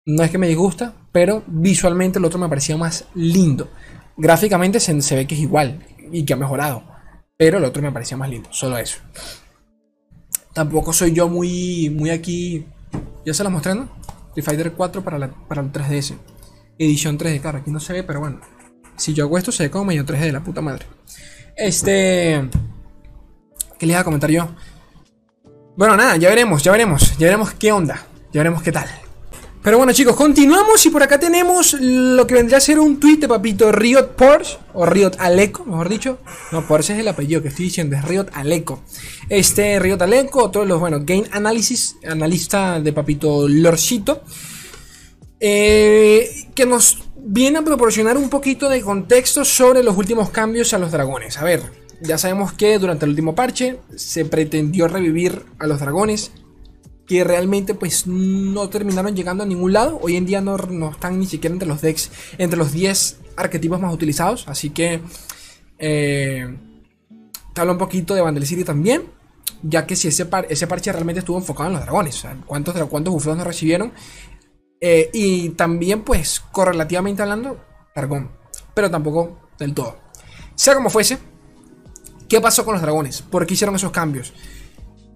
No 0.06 0.22
es 0.22 0.30
que 0.30 0.38
me 0.38 0.48
disgusta, 0.48 0.94
pero 1.12 1.42
visualmente 1.46 2.18
el 2.18 2.24
otro 2.24 2.38
me 2.38 2.48
parecía 2.48 2.76
más 2.76 3.06
lindo. 3.14 3.70
Gráficamente 4.16 4.80
se, 4.80 5.00
se 5.00 5.16
ve 5.16 5.26
que 5.26 5.34
es 5.34 5.40
igual 5.40 5.86
y 6.12 6.24
que 6.24 6.34
ha 6.34 6.36
mejorado, 6.36 6.84
pero 7.36 7.58
el 7.58 7.64
otro 7.64 7.82
me 7.82 7.90
parecía 7.90 8.16
más 8.16 8.28
lindo, 8.28 8.48
solo 8.52 8.76
eso. 8.78 8.98
Tampoco 10.52 10.92
soy 10.92 11.12
yo 11.12 11.28
muy, 11.28 11.90
muy 11.90 12.10
aquí. 12.10 12.66
Ya 13.26 13.34
se 13.34 13.42
lo 13.42 13.50
mostré, 13.50 13.74
¿no? 13.74 13.88
Street 14.28 14.44
Fighter 14.44 14.72
4 14.72 15.02
para, 15.02 15.18
la, 15.18 15.30
para 15.30 15.62
el 15.62 15.72
3DS. 15.72 16.16
Edición 16.78 17.18
3D, 17.18 17.40
claro, 17.40 17.58
aquí 17.58 17.70
no 17.70 17.80
se 17.80 17.92
ve, 17.92 18.02
pero 18.04 18.20
bueno. 18.20 18.40
Si 18.96 19.14
yo 19.14 19.24
hago 19.24 19.38
esto, 19.38 19.50
se 19.50 19.64
ve 19.64 19.70
como 19.70 19.86
medio 19.86 20.04
3D 20.04 20.20
de 20.20 20.32
la 20.32 20.44
puta 20.44 20.60
madre. 20.60 20.86
Este. 21.56 22.48
¿Qué 23.78 23.86
les 23.86 23.94
iba 23.94 24.00
a 24.00 24.04
comentar 24.04 24.30
yo? 24.30 24.48
Bueno, 25.76 25.97
nada, 25.97 26.16
ya 26.16 26.28
veremos, 26.28 26.62
ya 26.62 26.71
veremos. 26.71 27.19
Ya 27.19 27.26
veremos 27.26 27.52
qué 27.54 27.73
onda. 27.73 28.07
Ya 28.33 28.40
veremos 28.40 28.62
qué 28.62 28.71
tal. 28.71 28.88
Pero 29.61 29.78
bueno, 29.78 29.93
chicos, 29.93 30.14
continuamos 30.14 30.85
y 30.85 30.90
por 30.90 31.02
acá 31.02 31.19
tenemos 31.19 31.75
lo 31.81 32.26
que 32.26 32.35
vendría 32.35 32.59
a 32.59 32.61
ser 32.61 32.78
un 32.78 33.00
tweet 33.00 33.16
de 33.16 33.28
papito 33.28 33.73
Riot 33.73 34.14
Porsche, 34.14 34.59
o 34.75 34.85
Riot 34.85 35.12
Aleco, 35.19 35.64
mejor 35.64 35.88
dicho. 35.88 36.19
No, 36.52 36.66
Porsche 36.66 36.93
es 36.93 37.00
el 37.00 37.09
apellido 37.09 37.40
que 37.40 37.49
estoy 37.49 37.64
diciendo, 37.64 37.97
es 37.97 38.04
Riot 38.04 38.26
Aleco. 38.35 38.85
Este 39.31 39.81
Riot 39.81 40.02
Aleco, 40.02 40.50
todos 40.50 40.69
los, 40.69 40.78
bueno, 40.78 40.99
Game 41.00 41.25
Analysis, 41.33 41.97
analista 42.07 42.78
de 42.78 42.93
papito 42.93 43.49
Lorcito, 43.49 44.23
eh, 45.40 46.28
que 46.54 46.66
nos 46.66 46.99
viene 47.16 47.61
a 47.61 47.62
proporcionar 47.62 48.19
un 48.19 48.28
poquito 48.28 48.69
de 48.69 48.83
contexto 48.83 49.47
sobre 49.47 49.83
los 49.83 49.97
últimos 49.97 50.28
cambios 50.28 50.75
a 50.75 50.78
los 50.78 50.93
dragones. 50.93 51.38
A 51.38 51.45
ver, 51.45 51.83
ya 52.04 52.18
sabemos 52.18 52.52
que 52.52 52.78
durante 52.78 53.04
el 53.04 53.11
último 53.11 53.34
parche 53.34 53.80
se 53.96 54.25
pretendió 54.25 54.88
revivir 54.88 55.44
a 55.58 55.66
los 55.66 55.80
dragones 55.80 56.32
que 57.06 57.25
realmente 57.25 57.75
pues 57.75 58.06
no 58.06 58.68
terminaron 58.68 59.14
llegando 59.14 59.42
a 59.42 59.46
ningún 59.46 59.73
lado. 59.73 59.99
Hoy 60.02 60.16
en 60.16 60.26
día 60.26 60.40
no, 60.40 60.56
no 60.56 60.90
están 60.90 61.18
ni 61.18 61.26
siquiera 61.26 61.52
entre 61.52 61.68
los 61.68 61.80
decks, 61.80 62.11
entre 62.38 62.58
los 62.58 62.73
10 62.73 63.18
arquetipos 63.37 63.80
más 63.80 63.92
utilizados. 63.92 64.49
Así 64.49 64.70
que 64.70 65.00
eh, 65.78 66.56
te 67.52 67.61
habla 67.61 67.73
un 67.73 67.78
poquito 67.78 68.14
de 68.14 68.23
Vandal 68.23 68.46
City 68.46 68.64
también. 68.64 69.02
Ya 69.62 69.87
que 69.87 69.96
si 69.96 70.08
ese, 70.08 70.26
par 70.26 70.46
ese 70.49 70.66
parche 70.66 70.92
realmente 70.92 71.20
estuvo 71.20 71.38
enfocado 71.38 71.68
en 71.68 71.75
los 71.75 71.82
dragones. 71.82 72.25
¿cuántos, 72.46 72.75
cuántos 72.88 73.12
bufeos 73.12 73.37
nos 73.37 73.46
recibieron? 73.46 73.92
Eh, 74.80 75.11
y 75.12 75.50
también 75.50 76.02
pues 76.02 76.40
correlativamente 76.52 77.23
hablando, 77.23 77.62
dragón. 77.94 78.30
Pero 78.75 78.90
tampoco 78.90 79.50
del 79.58 79.75
todo. 79.75 79.99
Sea 80.54 80.75
como 80.75 80.90
fuese, 80.90 81.18
¿qué 82.34 82.40
pasó 82.40 82.64
con 82.64 82.72
los 82.72 82.82
dragones? 82.82 83.22
¿Por 83.22 83.46
qué 83.46 83.54
hicieron 83.54 83.76
esos 83.76 83.92
cambios? 83.92 84.32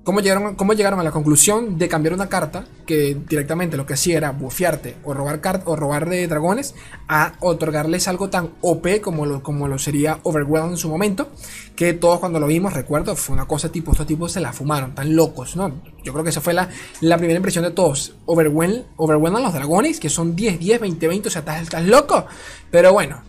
¿Cómo 0.04 0.20
llegaron, 0.20 0.54
¿Cómo 0.54 0.72
llegaron 0.72 1.00
a 1.00 1.02
la 1.02 1.10
conclusión 1.10 1.76
de 1.76 1.88
cambiar 1.88 2.14
una 2.14 2.28
carta 2.28 2.64
que 2.86 3.16
directamente 3.28 3.76
lo 3.76 3.86
que 3.86 3.94
hacía 3.94 4.18
era 4.18 4.30
bufearte 4.30 4.94
o 5.02 5.14
robar, 5.14 5.40
o 5.64 5.74
robar 5.74 6.08
de 6.08 6.28
dragones 6.28 6.76
a 7.08 7.32
otorgarles 7.40 8.06
algo 8.06 8.30
tan 8.30 8.50
OP 8.60 9.00
como 9.00 9.26
lo, 9.26 9.42
como 9.42 9.66
lo 9.66 9.80
sería 9.80 10.20
Overwhelm 10.22 10.70
en 10.70 10.76
su 10.76 10.88
momento? 10.88 11.32
Que 11.74 11.92
todos 11.92 12.20
cuando 12.20 12.38
lo 12.38 12.46
vimos, 12.46 12.72
recuerdo, 12.72 13.16
fue 13.16 13.34
una 13.34 13.48
cosa 13.48 13.72
tipo, 13.72 13.90
estos 13.90 14.06
tipos 14.06 14.30
se 14.30 14.38
la 14.38 14.52
fumaron, 14.52 14.94
tan 14.94 15.16
locos, 15.16 15.56
¿no? 15.56 15.82
Yo 16.04 16.12
creo 16.12 16.22
que 16.22 16.30
esa 16.30 16.40
fue 16.40 16.54
la, 16.54 16.68
la 17.00 17.16
primera 17.16 17.38
impresión 17.38 17.64
de 17.64 17.72
todos. 17.72 18.14
Overwhelm, 18.26 18.84
los 18.96 19.52
dragones, 19.52 19.98
que 19.98 20.08
son 20.08 20.36
10, 20.36 20.60
10, 20.60 20.80
20, 20.80 21.08
20, 21.08 21.28
o 21.28 21.30
sea, 21.32 21.40
estás, 21.40 21.62
estás 21.62 21.82
loco. 21.82 22.26
Pero 22.70 22.92
bueno, 22.92 23.22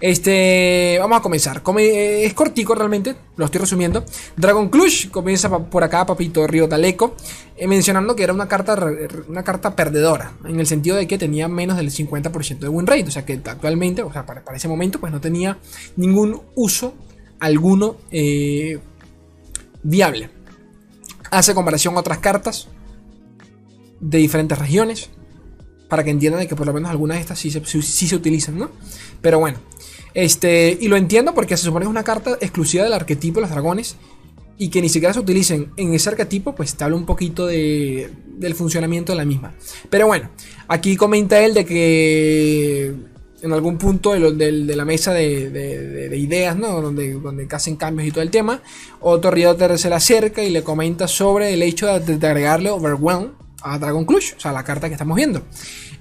este, 0.00 0.96
vamos 0.98 1.18
a 1.18 1.22
comenzar. 1.22 1.62
Come, 1.62 2.24
es 2.24 2.32
cortico 2.32 2.74
realmente, 2.74 3.14
lo 3.36 3.44
estoy 3.44 3.60
resumiendo. 3.60 4.04
Dragon 4.36 4.68
Clutch 4.70 5.10
comienza 5.10 5.50
por 5.50 5.84
acá, 5.84 6.06
papito 6.06 6.46
Río 6.46 6.68
Taleco, 6.68 7.16
eh, 7.56 7.66
mencionando 7.66 8.16
que 8.16 8.22
era 8.22 8.32
una 8.32 8.48
carta, 8.48 8.78
una 9.28 9.44
carta 9.44 9.76
perdedora, 9.76 10.32
en 10.46 10.58
el 10.58 10.66
sentido 10.66 10.96
de 10.96 11.06
que 11.06 11.18
tenía 11.18 11.48
menos 11.48 11.76
del 11.76 11.90
50% 11.90 12.58
de 12.58 12.68
win 12.68 12.86
rate. 12.86 13.08
O 13.08 13.10
sea 13.10 13.26
que 13.26 13.34
actualmente, 13.44 14.02
o 14.02 14.12
sea, 14.12 14.24
para, 14.24 14.42
ese 14.54 14.68
momento, 14.68 15.00
pues 15.00 15.12
no 15.12 15.20
tenía 15.20 15.58
ningún 15.96 16.40
uso 16.54 16.94
alguno 17.38 17.96
eh, 18.10 18.78
viable. 19.82 20.30
Hace 21.30 21.54
comparación 21.54 21.96
a 21.96 22.00
otras 22.00 22.18
cartas 22.18 22.68
de 24.00 24.18
diferentes 24.18 24.58
regiones. 24.58 25.10
Para 25.88 26.04
que 26.04 26.10
entiendan 26.10 26.40
de 26.40 26.46
que 26.46 26.54
por 26.54 26.68
lo 26.68 26.72
menos 26.72 26.88
algunas 26.88 27.16
de 27.16 27.22
estas 27.22 27.40
sí 27.40 27.50
se, 27.50 27.64
sí 27.64 28.06
se 28.06 28.14
utilizan, 28.14 28.56
¿no? 28.56 28.70
Pero 29.20 29.40
bueno, 29.40 29.58
este, 30.14 30.76
y 30.80 30.88
lo 30.88 30.96
entiendo 30.96 31.34
porque 31.34 31.56
se 31.56 31.64
supone 31.64 31.84
que 31.84 31.88
es 31.88 31.90
una 31.90 32.04
carta 32.04 32.36
exclusiva 32.40 32.84
del 32.84 32.92
arquetipo 32.92 33.36
de 33.36 33.42
los 33.42 33.50
dragones. 33.50 33.96
Y 34.58 34.68
que 34.68 34.82
ni 34.82 34.90
siquiera 34.90 35.14
se 35.14 35.20
utilicen 35.20 35.72
en 35.78 35.94
ese 35.94 36.10
arquetipo, 36.10 36.54
pues 36.54 36.74
te 36.74 36.84
habla 36.84 36.94
un 36.94 37.06
poquito 37.06 37.46
de, 37.46 38.10
del 38.26 38.54
funcionamiento 38.54 39.12
de 39.12 39.16
la 39.16 39.24
misma. 39.24 39.54
Pero 39.88 40.06
bueno, 40.06 40.28
aquí 40.68 40.96
comenta 40.96 41.40
él 41.40 41.54
de 41.54 41.64
que 41.64 42.94
en 43.42 43.52
algún 43.52 43.78
punto 43.78 44.12
de, 44.12 44.52
la 44.52 44.84
mesa 44.84 45.12
de, 45.12 45.50
de, 45.50 46.16
ideas, 46.16 46.56
¿no? 46.56 46.80
Donde, 46.80 47.14
donde 47.14 47.48
hacen 47.50 47.76
cambios 47.76 48.08
y 48.08 48.10
todo 48.10 48.22
el 48.22 48.30
tema, 48.30 48.62
otro 49.00 49.30
Rioter 49.30 49.78
se 49.78 49.88
le 49.88 49.94
acerca 49.94 50.42
y 50.42 50.50
le 50.50 50.62
comenta 50.62 51.08
sobre 51.08 51.54
el 51.54 51.62
hecho 51.62 51.86
de, 51.86 52.14
agregarle 52.26 52.70
Overwhelm 52.70 53.32
a 53.62 53.78
Dragon 53.78 54.04
Clutch, 54.04 54.34
o 54.36 54.40
sea, 54.40 54.52
la 54.52 54.64
carta 54.64 54.88
que 54.88 54.94
estamos 54.94 55.16
viendo. 55.16 55.42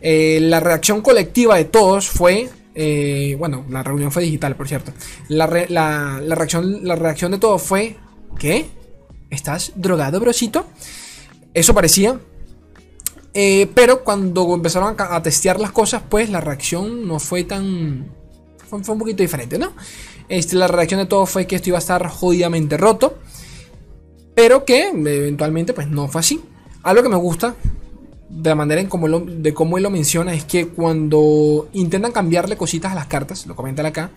Eh, 0.01 0.39
la 0.41 0.59
reacción 0.59 1.01
colectiva 1.01 1.57
de 1.57 1.65
todos 1.65 2.09
fue 2.09 2.49
eh, 2.81 3.35
bueno, 3.37 3.65
la 3.69 3.83
reunión 3.83 4.09
fue 4.09 4.23
digital, 4.23 4.55
por 4.55 4.69
cierto. 4.69 4.93
La, 5.27 5.47
re, 5.47 5.65
la, 5.67 6.21
la, 6.23 6.33
reacción, 6.33 6.87
la 6.87 6.95
reacción 6.95 7.33
de 7.33 7.37
todo 7.37 7.59
fue: 7.59 7.97
¿Qué? 8.39 8.67
¿Estás 9.29 9.73
drogado, 9.75 10.21
brosito? 10.21 10.65
Eso 11.53 11.73
parecía. 11.73 12.17
Eh, 13.33 13.69
pero 13.75 14.05
cuando 14.05 14.55
empezaron 14.55 14.95
a, 14.97 15.21
testear 15.21 15.59
las 15.59 15.73
cosas, 15.73 16.03
pues 16.07 16.29
la 16.29 16.39
reacción 16.39 17.05
no 17.05 17.19
fue 17.19 17.43
tan. 17.43 18.13
Fue, 18.69 18.81
fue 18.81 18.93
un 18.93 18.99
poquito 18.99 19.23
diferente, 19.23 19.59
¿no? 19.59 19.73
Este, 20.29 20.55
la 20.55 20.69
reacción 20.69 21.01
de 21.01 21.05
todo 21.05 21.25
fue 21.25 21.47
que 21.47 21.57
esto 21.57 21.67
iba 21.67 21.79
a 21.79 21.79
estar 21.79 22.07
jodidamente 22.07 22.77
roto. 22.77 23.19
Pero 24.35 24.63
que 24.63 24.87
eventualmente, 24.87 25.73
pues 25.73 25.89
no 25.89 26.07
fue 26.07 26.21
así. 26.21 26.41
Algo 26.83 27.03
que 27.03 27.09
me 27.09 27.17
gusta 27.17 27.55
de 28.29 28.49
la 28.49 28.55
manera 28.55 28.79
en 28.79 28.87
como 28.87 29.07
lo, 29.07 29.19
de 29.21 29.53
cómo 29.53 29.77
él 29.77 29.83
lo 29.83 29.89
menciona 29.89 30.33
es 30.33 30.45
que 30.45 30.67
cuando 30.67 31.69
intentan 31.73 32.11
cambiarle 32.11 32.57
cositas 32.57 32.91
a 32.91 32.95
las 32.95 33.07
cartas, 33.07 33.47
lo 33.47 33.55
comenta 33.55 33.85
acá, 33.85 34.11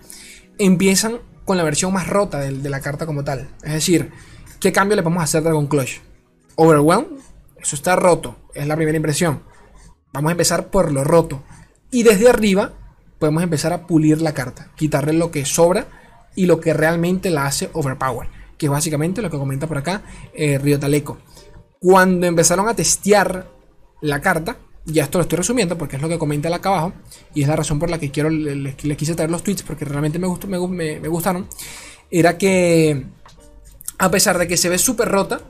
empiezan 0.57 1.19
con 1.45 1.57
la 1.57 1.63
versión 1.63 1.91
más 1.91 2.07
rota 2.07 2.39
de, 2.39 2.51
de, 2.51 2.69
la 2.69 2.79
carta 2.79 3.05
como 3.05 3.23
tal. 3.23 3.49
Es 3.63 3.73
decir, 3.73 4.11
¿qué 4.59 4.71
cambio 4.71 4.95
le 4.95 5.03
podemos 5.03 5.23
hacer 5.23 5.39
a 5.39 5.43
Dragon 5.43 5.67
Clutch? 5.67 5.99
Overwhelm, 6.55 7.07
eso 7.59 7.75
está 7.75 7.95
roto, 7.95 8.35
es 8.53 8.67
la 8.67 8.75
primera 8.75 8.95
impresión. 8.95 9.41
Vamos 10.13 10.29
a 10.29 10.33
empezar 10.33 10.67
por 10.67 10.91
lo 10.91 11.03
roto. 11.03 11.41
Y 11.89 12.03
desde 12.03 12.29
arriba 12.29 12.73
podemos 13.19 13.41
empezar 13.41 13.73
a 13.73 13.87
pulir 13.87 14.21
la 14.21 14.33
carta, 14.33 14.69
quitarle 14.75 15.13
lo 15.13 15.31
que 15.31 15.45
sobra 15.45 15.87
y 16.35 16.45
lo 16.45 16.59
que 16.59 16.73
realmente 16.73 17.29
la 17.29 17.45
hace 17.45 17.69
overpower, 17.73 18.27
que 18.57 18.67
es 18.67 18.71
básicamente 18.71 19.21
lo 19.21 19.29
que 19.29 19.37
comenta 19.37 19.67
por 19.67 19.77
acá 19.77 20.03
eh, 20.33 20.57
Río 20.57 20.79
Taleco. 20.79 21.17
Cuando 21.79 22.27
empezaron 22.27 22.67
a 22.67 22.75
testear 22.75 23.47
la 24.03 24.21
carta. 24.21 24.57
Ya 24.85 25.03
esto 25.03 25.17
lo 25.17 25.23
estoy 25.23 25.37
resumiendo 25.37 25.77
porque 25.77 25.95
es 25.95 26.01
lo 26.01 26.09
que 26.09 26.19
comenta 26.19 26.53
acá 26.53 26.69
abajo. 26.69 26.93
Y 27.33 27.41
es 27.41 27.47
la 27.47 27.55
razón 27.55 27.79
por 27.79 27.89
la 27.89 27.97
que 27.97 28.11
quiero 28.11 28.29
les, 28.29 28.75
quise 28.75 29.15
traer 29.15 29.31
los 29.31 29.41
tweets 29.41 29.63
porque 29.63 29.85
realmente 29.85 30.19
me, 30.19 30.27
gustó, 30.27 30.47
me, 30.47 30.99
gustaron. 31.07 31.47
Era 32.11 32.37
que 32.37 33.05
a 33.97 34.11
pesar 34.11 34.37
de 34.37 34.47
que 34.47 34.57
se 34.57 34.69
ve 34.69 34.77
súper 34.77 35.07
rota, 35.07 35.41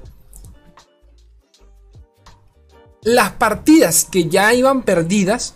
las 3.01 3.31
partidas 3.31 4.05
que 4.05 4.29
ya 4.29 4.53
iban 4.53 4.83
perdidas 4.83 5.55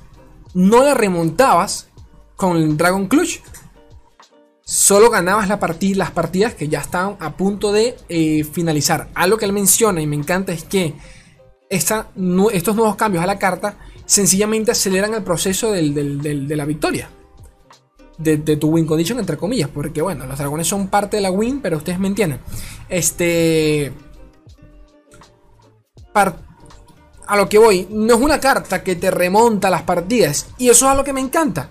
no 0.53 0.83
las 0.83 0.97
remontabas 0.97 1.87
con 2.35 2.77
Dragon 2.77 3.07
Clutch. 3.07 3.41
solo 4.65 5.09
ganabas 5.09 5.47
la 5.47 5.59
las 5.95 6.11
partidas 6.11 6.55
que 6.55 6.67
ya 6.67 6.79
estaban 6.79 7.15
a 7.19 7.37
punto 7.37 7.71
de 7.71 7.95
eh, 8.09 8.43
finalizar. 8.43 9.09
Algo 9.13 9.37
que 9.37 9.45
él 9.45 9.53
menciona 9.53 10.01
y 10.01 10.07
me 10.07 10.15
encanta 10.15 10.51
es 10.51 10.63
que 10.63 10.95
estos 11.69 12.75
nuevos 12.75 12.95
cambios 12.95 13.23
a 13.23 13.27
la 13.27 13.39
carta 13.39 13.77
sencillamente 14.05 14.71
aceleran 14.71 15.13
el 15.13 15.23
proceso 15.23 15.71
de 15.71 16.55
la 16.55 16.65
victoria. 16.65 17.09
De, 18.17 18.37
tu 18.37 18.69
win 18.69 18.87
condition, 18.87 19.19
entre 19.19 19.37
comillas. 19.37 19.69
Porque 19.69 20.01
bueno, 20.01 20.25
los 20.25 20.37
dragones 20.37 20.67
son 20.67 20.87
parte 20.87 21.17
de 21.17 21.21
la 21.21 21.31
win, 21.31 21.61
pero 21.61 21.77
ustedes 21.77 21.99
me 21.99 22.07
entienden. 22.07 22.39
Este. 22.89 23.93
a 26.15 27.37
lo 27.37 27.47
que 27.47 27.59
voy, 27.59 27.87
no 27.91 28.15
es 28.15 28.21
una 28.21 28.39
carta 28.39 28.81
que 28.81 28.95
te 28.95 29.11
remonta 29.11 29.69
las 29.69 29.83
partidas. 29.83 30.47
Y 30.57 30.69
eso 30.69 30.85
es 30.87 30.91
a 30.91 30.95
lo 30.95 31.03
que 31.03 31.13
me 31.13 31.21
encanta. 31.21 31.69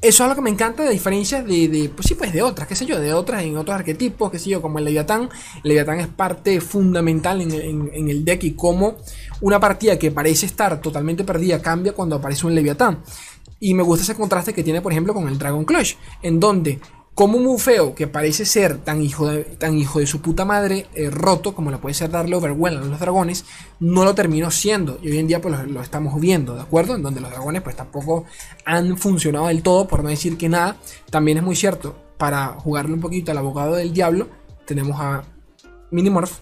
Eso 0.00 0.22
es 0.22 0.28
lo 0.28 0.36
que 0.36 0.42
me 0.42 0.50
encanta 0.50 0.84
de 0.84 0.90
diferencias 0.90 1.44
de, 1.44 1.90
pues 1.94 2.06
sí, 2.06 2.14
pues 2.14 2.32
de 2.32 2.40
otras, 2.40 2.68
qué 2.68 2.76
sé 2.76 2.86
yo, 2.86 3.00
de 3.00 3.12
otras 3.12 3.42
en 3.42 3.56
otros 3.56 3.74
arquetipos, 3.74 4.30
qué 4.30 4.38
sé 4.38 4.50
yo, 4.50 4.62
como 4.62 4.78
el 4.78 4.84
Leviatán. 4.84 5.28
El 5.56 5.68
Leviatán 5.68 5.98
es 5.98 6.06
parte 6.06 6.60
fundamental 6.60 7.40
en, 7.40 8.08
el 8.08 8.24
deck 8.24 8.44
y 8.44 8.52
como 8.52 8.96
una 9.40 9.58
partida 9.58 9.98
que 9.98 10.12
parece 10.12 10.46
estar 10.46 10.80
totalmente 10.80 11.24
perdida 11.24 11.60
cambia 11.60 11.92
cuando 11.92 12.16
aparece 12.16 12.46
un 12.46 12.54
Leviatán. 12.54 13.02
Y 13.58 13.74
me 13.74 13.82
gusta 13.82 14.04
ese 14.04 14.14
contraste 14.14 14.54
que 14.54 14.62
tiene, 14.62 14.80
por 14.80 14.92
ejemplo, 14.92 15.12
con 15.12 15.26
el 15.26 15.36
Dragon 15.36 15.64
Clash, 15.64 15.94
en 16.22 16.38
donde 16.38 16.78
como 17.18 17.36
un 17.36 17.42
bufeo 17.46 17.96
que 17.96 18.06
parece 18.06 18.44
ser 18.44 18.78
tan 18.78 19.02
hijo 19.02 19.26
de, 19.26 19.42
tan 19.42 19.76
hijo 19.76 19.98
de 19.98 20.06
su 20.06 20.22
puta 20.22 20.44
madre 20.44 20.86
eh, 20.94 21.10
roto 21.10 21.52
como 21.52 21.72
lo 21.72 21.80
puede 21.80 21.92
ser 21.92 22.10
darle 22.10 22.36
overwhelm 22.36 22.80
a 22.80 22.86
los 22.86 23.00
dragones, 23.00 23.44
no 23.80 24.04
lo 24.04 24.14
terminó 24.14 24.52
siendo. 24.52 25.00
Y 25.02 25.10
hoy 25.10 25.18
en 25.18 25.26
día 25.26 25.40
pues 25.40 25.66
lo, 25.66 25.82
estamos 25.82 26.20
viendo, 26.20 26.54
¿de 26.54 26.62
acuerdo? 26.62 26.94
En 26.94 27.02
donde 27.02 27.20
los 27.20 27.30
dragones 27.32 27.62
pues 27.62 27.74
tampoco 27.74 28.24
han 28.64 28.96
funcionado 28.96 29.48
del 29.48 29.64
todo, 29.64 29.88
por 29.88 30.04
no 30.04 30.10
decir 30.10 30.38
que 30.38 30.48
nada. 30.48 30.76
También 31.10 31.38
es 31.38 31.42
muy 31.42 31.56
cierto, 31.56 31.96
para 32.18 32.50
jugarle 32.50 32.94
un 32.94 33.00
poquito 33.00 33.32
al 33.32 33.38
abogado 33.38 33.74
del 33.74 33.92
diablo, 33.92 34.28
tenemos 34.64 35.00
a 35.00 35.24
Minimorph, 35.90 36.38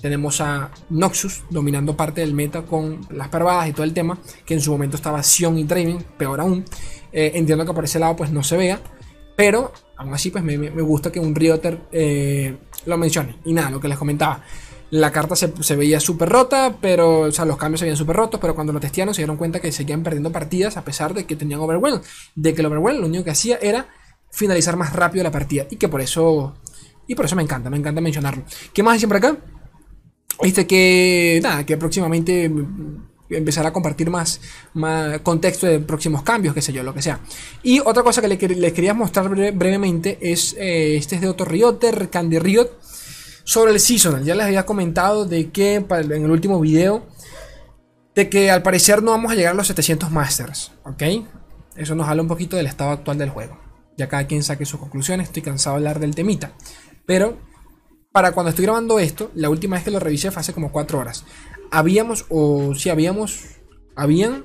tenemos 0.00 0.40
a 0.40 0.72
Noxus 0.88 1.44
dominando 1.50 1.96
parte 1.96 2.22
del 2.22 2.34
meta 2.34 2.62
con 2.62 3.06
las 3.10 3.28
pervadas 3.28 3.68
y 3.68 3.72
todo 3.72 3.84
el 3.84 3.94
tema, 3.94 4.18
que 4.44 4.54
en 4.54 4.60
su 4.60 4.72
momento 4.72 4.96
estaba 4.96 5.22
Sion 5.22 5.56
y 5.56 5.62
Draven, 5.62 6.04
peor 6.18 6.40
aún. 6.40 6.64
Eh, 7.12 7.30
entiendo 7.36 7.64
que 7.64 7.72
por 7.72 7.84
ese 7.84 8.00
lado 8.00 8.16
pues 8.16 8.32
no 8.32 8.42
se 8.42 8.56
vea, 8.56 8.80
pero 9.40 9.72
aún 9.96 10.12
así, 10.12 10.30
pues 10.30 10.44
me, 10.44 10.68
gusta 10.82 11.10
que 11.10 11.18
un 11.18 11.34
Rioter 11.34 11.80
eh, 11.92 12.58
lo 12.84 12.98
mencione. 12.98 13.36
Y 13.46 13.54
nada, 13.54 13.70
lo 13.70 13.80
que 13.80 13.88
les 13.88 13.96
comentaba. 13.96 14.44
La 14.90 15.10
carta 15.10 15.34
se, 15.34 15.76
veía 15.76 15.98
súper 15.98 16.28
rota, 16.28 16.76
pero, 16.78 17.20
o 17.20 17.32
sea, 17.32 17.46
los 17.46 17.56
cambios 17.56 17.80
se 17.80 17.86
veían 17.86 17.96
súper 17.96 18.16
rotos, 18.16 18.38
pero 18.38 18.54
cuando 18.54 18.74
lo 18.74 18.80
testearon 18.80 19.14
se 19.14 19.22
dieron 19.22 19.38
cuenta 19.38 19.58
que 19.58 19.72
seguían 19.72 20.02
perdiendo 20.02 20.30
partidas 20.30 20.76
a 20.76 20.84
pesar 20.84 21.14
de 21.14 21.24
que 21.24 21.36
tenían 21.36 21.60
Overwhelm. 21.60 22.02
De 22.34 22.52
que 22.52 22.60
el 22.60 22.66
Overwhelm 22.66 23.00
lo 23.00 23.06
único 23.06 23.24
que 23.24 23.30
hacía 23.30 23.58
era 23.62 23.88
finalizar 24.30 24.76
más 24.76 24.92
rápido 24.92 25.24
la 25.24 25.30
partida. 25.30 25.66
Y 25.70 25.76
que 25.76 25.88
por 25.88 26.02
eso, 26.02 26.58
y 27.06 27.14
por 27.14 27.24
eso 27.24 27.34
me 27.34 27.42
encanta, 27.42 27.70
me 27.70 27.78
encanta 27.78 28.02
mencionarlo. 28.02 28.44
¿Qué 28.74 28.82
más 28.82 28.92
hay 28.92 28.98
siempre 28.98 29.16
acá? 29.20 29.38
Viste 30.42 30.66
que, 30.66 31.40
nada, 31.42 31.64
que 31.64 31.78
próximamente 31.78 32.52
empezar 33.30 33.66
a 33.66 33.72
compartir 33.72 34.10
más, 34.10 34.40
contexto 35.22 35.66
de 35.66 35.80
próximos 35.80 36.22
cambios, 36.22 36.54
qué 36.54 36.62
sé 36.62 36.72
yo, 36.72 36.82
lo 36.82 36.94
que 36.94 37.02
sea. 37.02 37.20
Y 37.62 37.80
otra 37.80 38.02
cosa 38.02 38.20
que 38.20 38.28
les, 38.28 38.72
quería 38.72 38.94
mostrar 38.94 39.28
brevemente 39.28 40.18
es, 40.20 40.54
eh, 40.58 40.96
este 40.96 41.16
es 41.16 41.20
de 41.20 41.28
otro 41.28 41.46
Rioter, 41.46 42.10
Candy 42.10 42.38
Riot, 42.38 42.70
sobre 43.44 43.72
el 43.72 43.80
Seasonal. 43.80 44.24
Ya 44.24 44.34
les 44.34 44.46
había 44.46 44.66
comentado 44.66 45.24
de 45.24 45.50
que 45.50 45.74
en 45.76 46.24
el 46.24 46.30
último 46.30 46.60
video, 46.60 47.06
de 48.14 48.28
que 48.28 48.50
al 48.50 48.62
parecer 48.62 49.02
no 49.02 49.12
vamos 49.12 49.32
a 49.32 49.34
llegar 49.34 49.52
a 49.52 49.56
los 49.56 49.66
700 49.66 50.10
Masters, 50.10 50.72
¿ok? 50.84 51.02
Eso 51.76 51.94
nos 51.94 52.08
habla 52.08 52.22
un 52.22 52.28
poquito 52.28 52.56
del 52.56 52.66
estado 52.66 52.90
actual 52.90 53.18
del 53.18 53.30
juego. 53.30 53.58
Ya 53.96 54.08
cada 54.08 54.26
quien 54.26 54.42
saque 54.42 54.64
sus 54.64 54.80
conclusiones, 54.80 55.28
estoy 55.28 55.42
cansado 55.42 55.76
de 55.76 55.80
hablar 55.80 56.00
del 56.00 56.14
temita. 56.14 56.52
Pero 57.06 57.38
para 58.12 58.32
cuando 58.32 58.50
estoy 58.50 58.64
grabando 58.64 58.98
esto, 58.98 59.30
la 59.34 59.50
última 59.50 59.76
vez 59.76 59.84
que 59.84 59.90
lo 59.90 60.00
revisé 60.00 60.30
fue 60.30 60.40
hace 60.40 60.52
como 60.52 60.72
4 60.72 60.98
horas 60.98 61.24
habíamos, 61.70 62.26
o 62.28 62.74
si 62.74 62.90
habíamos, 62.90 63.44
habían 63.96 64.44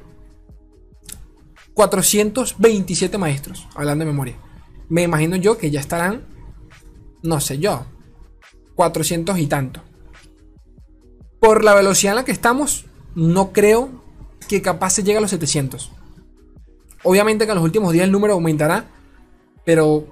427 1.74 3.18
maestros, 3.18 3.68
hablando 3.76 4.06
de 4.06 4.12
memoria. 4.12 4.36
Me 4.90 5.04
imagino 5.04 5.36
yo 5.36 5.58
que 5.58 5.72
ya 5.72 5.80
estarán, 5.80 6.26
no 7.24 7.40
sé 7.40 7.58
yo, 7.60 7.86
400 8.76 9.38
y 9.40 9.48
tanto. 9.48 9.82
Por 11.40 11.64
la 11.64 11.74
velocidad 11.74 12.14
en 12.14 12.18
la 12.18 12.26
que 12.26 12.32
estamos, 12.32 12.86
no 13.16 13.52
creo 13.52 13.90
que 14.48 14.62
capaz 14.62 14.92
se 14.92 15.04
llegue 15.04 15.18
a 15.18 15.22
los 15.22 15.32
700. 15.32 15.92
Obviamente 17.04 17.46
que 17.46 17.52
en 17.52 17.56
los 17.56 17.64
últimos 17.64 17.94
días 17.94 18.06
el 18.06 18.12
número 18.12 18.34
aumentará, 18.34 18.86
pero 19.64 20.08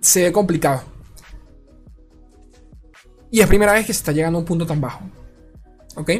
se 0.00 0.24
ve 0.24 0.32
complicado. 0.32 0.82
Y 3.30 3.40
es 3.40 3.46
primera 3.48 3.72
vez 3.72 3.86
que 3.86 3.92
se 3.92 3.98
está 3.98 4.12
llegando 4.12 4.38
a 4.38 4.40
un 4.40 4.46
punto 4.46 4.66
tan 4.66 4.80
bajo. 4.80 5.00
¿Ok? 5.96 6.10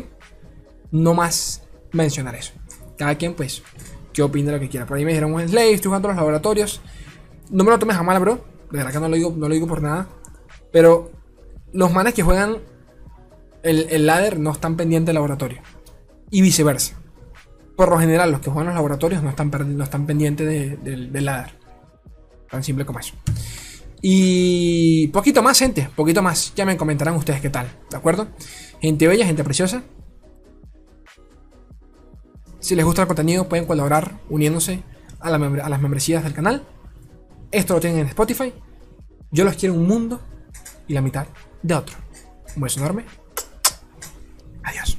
No 0.90 1.14
más 1.14 1.62
mencionar 1.92 2.34
eso. 2.34 2.52
Cada 2.96 3.16
quien, 3.16 3.34
pues, 3.34 3.62
que 4.12 4.22
opine 4.22 4.52
lo 4.52 4.60
que 4.60 4.68
quiera. 4.68 4.86
Por 4.86 4.96
ahí 4.96 5.04
me 5.04 5.10
dijeron, 5.10 5.32
un 5.32 5.46
slave, 5.48 5.72
estoy 5.72 5.88
jugando 5.88 6.08
los 6.08 6.16
laboratorios. 6.16 6.80
No 7.50 7.64
me 7.64 7.70
lo 7.70 7.78
tomes 7.78 7.96
a 7.96 8.02
mal, 8.02 8.20
bro. 8.20 8.44
De 8.70 8.78
verdad 8.78 8.92
que 8.92 9.00
no 9.00 9.08
lo 9.08 9.16
digo, 9.16 9.34
no 9.36 9.48
lo 9.48 9.54
digo 9.54 9.66
por 9.66 9.82
nada. 9.82 10.08
Pero 10.72 11.10
los 11.72 11.92
manes 11.92 12.14
que 12.14 12.22
juegan 12.22 12.58
el, 13.62 14.06
ladder 14.06 14.38
no 14.38 14.52
están 14.52 14.76
pendientes 14.76 15.06
del 15.06 15.14
laboratorio. 15.14 15.60
Y 16.30 16.42
viceversa. 16.42 16.94
Por 17.76 17.90
lo 17.90 17.98
general, 17.98 18.30
los 18.30 18.40
que 18.40 18.50
juegan 18.50 18.66
los 18.66 18.74
laboratorios 18.74 19.22
no 19.22 19.30
están, 19.30 19.50
no 19.76 19.84
están 19.84 20.06
pendientes 20.06 20.46
del 20.82 21.24
ladder. 21.24 21.58
Tan 22.50 22.62
simple 22.62 22.86
como 22.86 23.00
eso. 23.00 23.14
Y 24.06 25.08
poquito 25.08 25.42
más, 25.42 25.58
gente, 25.58 25.88
poquito 25.96 26.20
más. 26.20 26.52
Ya 26.54 26.66
me 26.66 26.76
comentarán 26.76 27.14
ustedes 27.14 27.40
qué 27.40 27.48
tal, 27.48 27.66
¿de 27.90 27.96
acuerdo? 27.96 28.28
Gente 28.84 29.08
bella, 29.08 29.24
gente 29.24 29.42
preciosa. 29.42 29.82
Si 32.60 32.76
les 32.76 32.84
gusta 32.84 33.00
el 33.00 33.08
contenido 33.08 33.48
pueden 33.48 33.64
colaborar 33.64 34.20
uniéndose 34.28 34.82
a, 35.20 35.30
las 35.30 35.80
membresías 35.80 36.22
del 36.22 36.34
canal. 36.34 36.66
Esto 37.50 37.72
lo 37.72 37.80
tienen 37.80 38.00
en 38.00 38.08
Spotify. 38.08 38.52
Yo 39.30 39.46
los 39.46 39.56
quiero 39.56 39.74
un 39.74 39.88
mundo 39.88 40.20
y 40.86 40.92
la 40.92 41.00
mitad 41.00 41.26
de 41.62 41.74
otro. 41.74 41.96
Un 42.56 42.62
beso 42.62 42.78
enorme. 42.78 43.06
Adiós. 44.64 44.98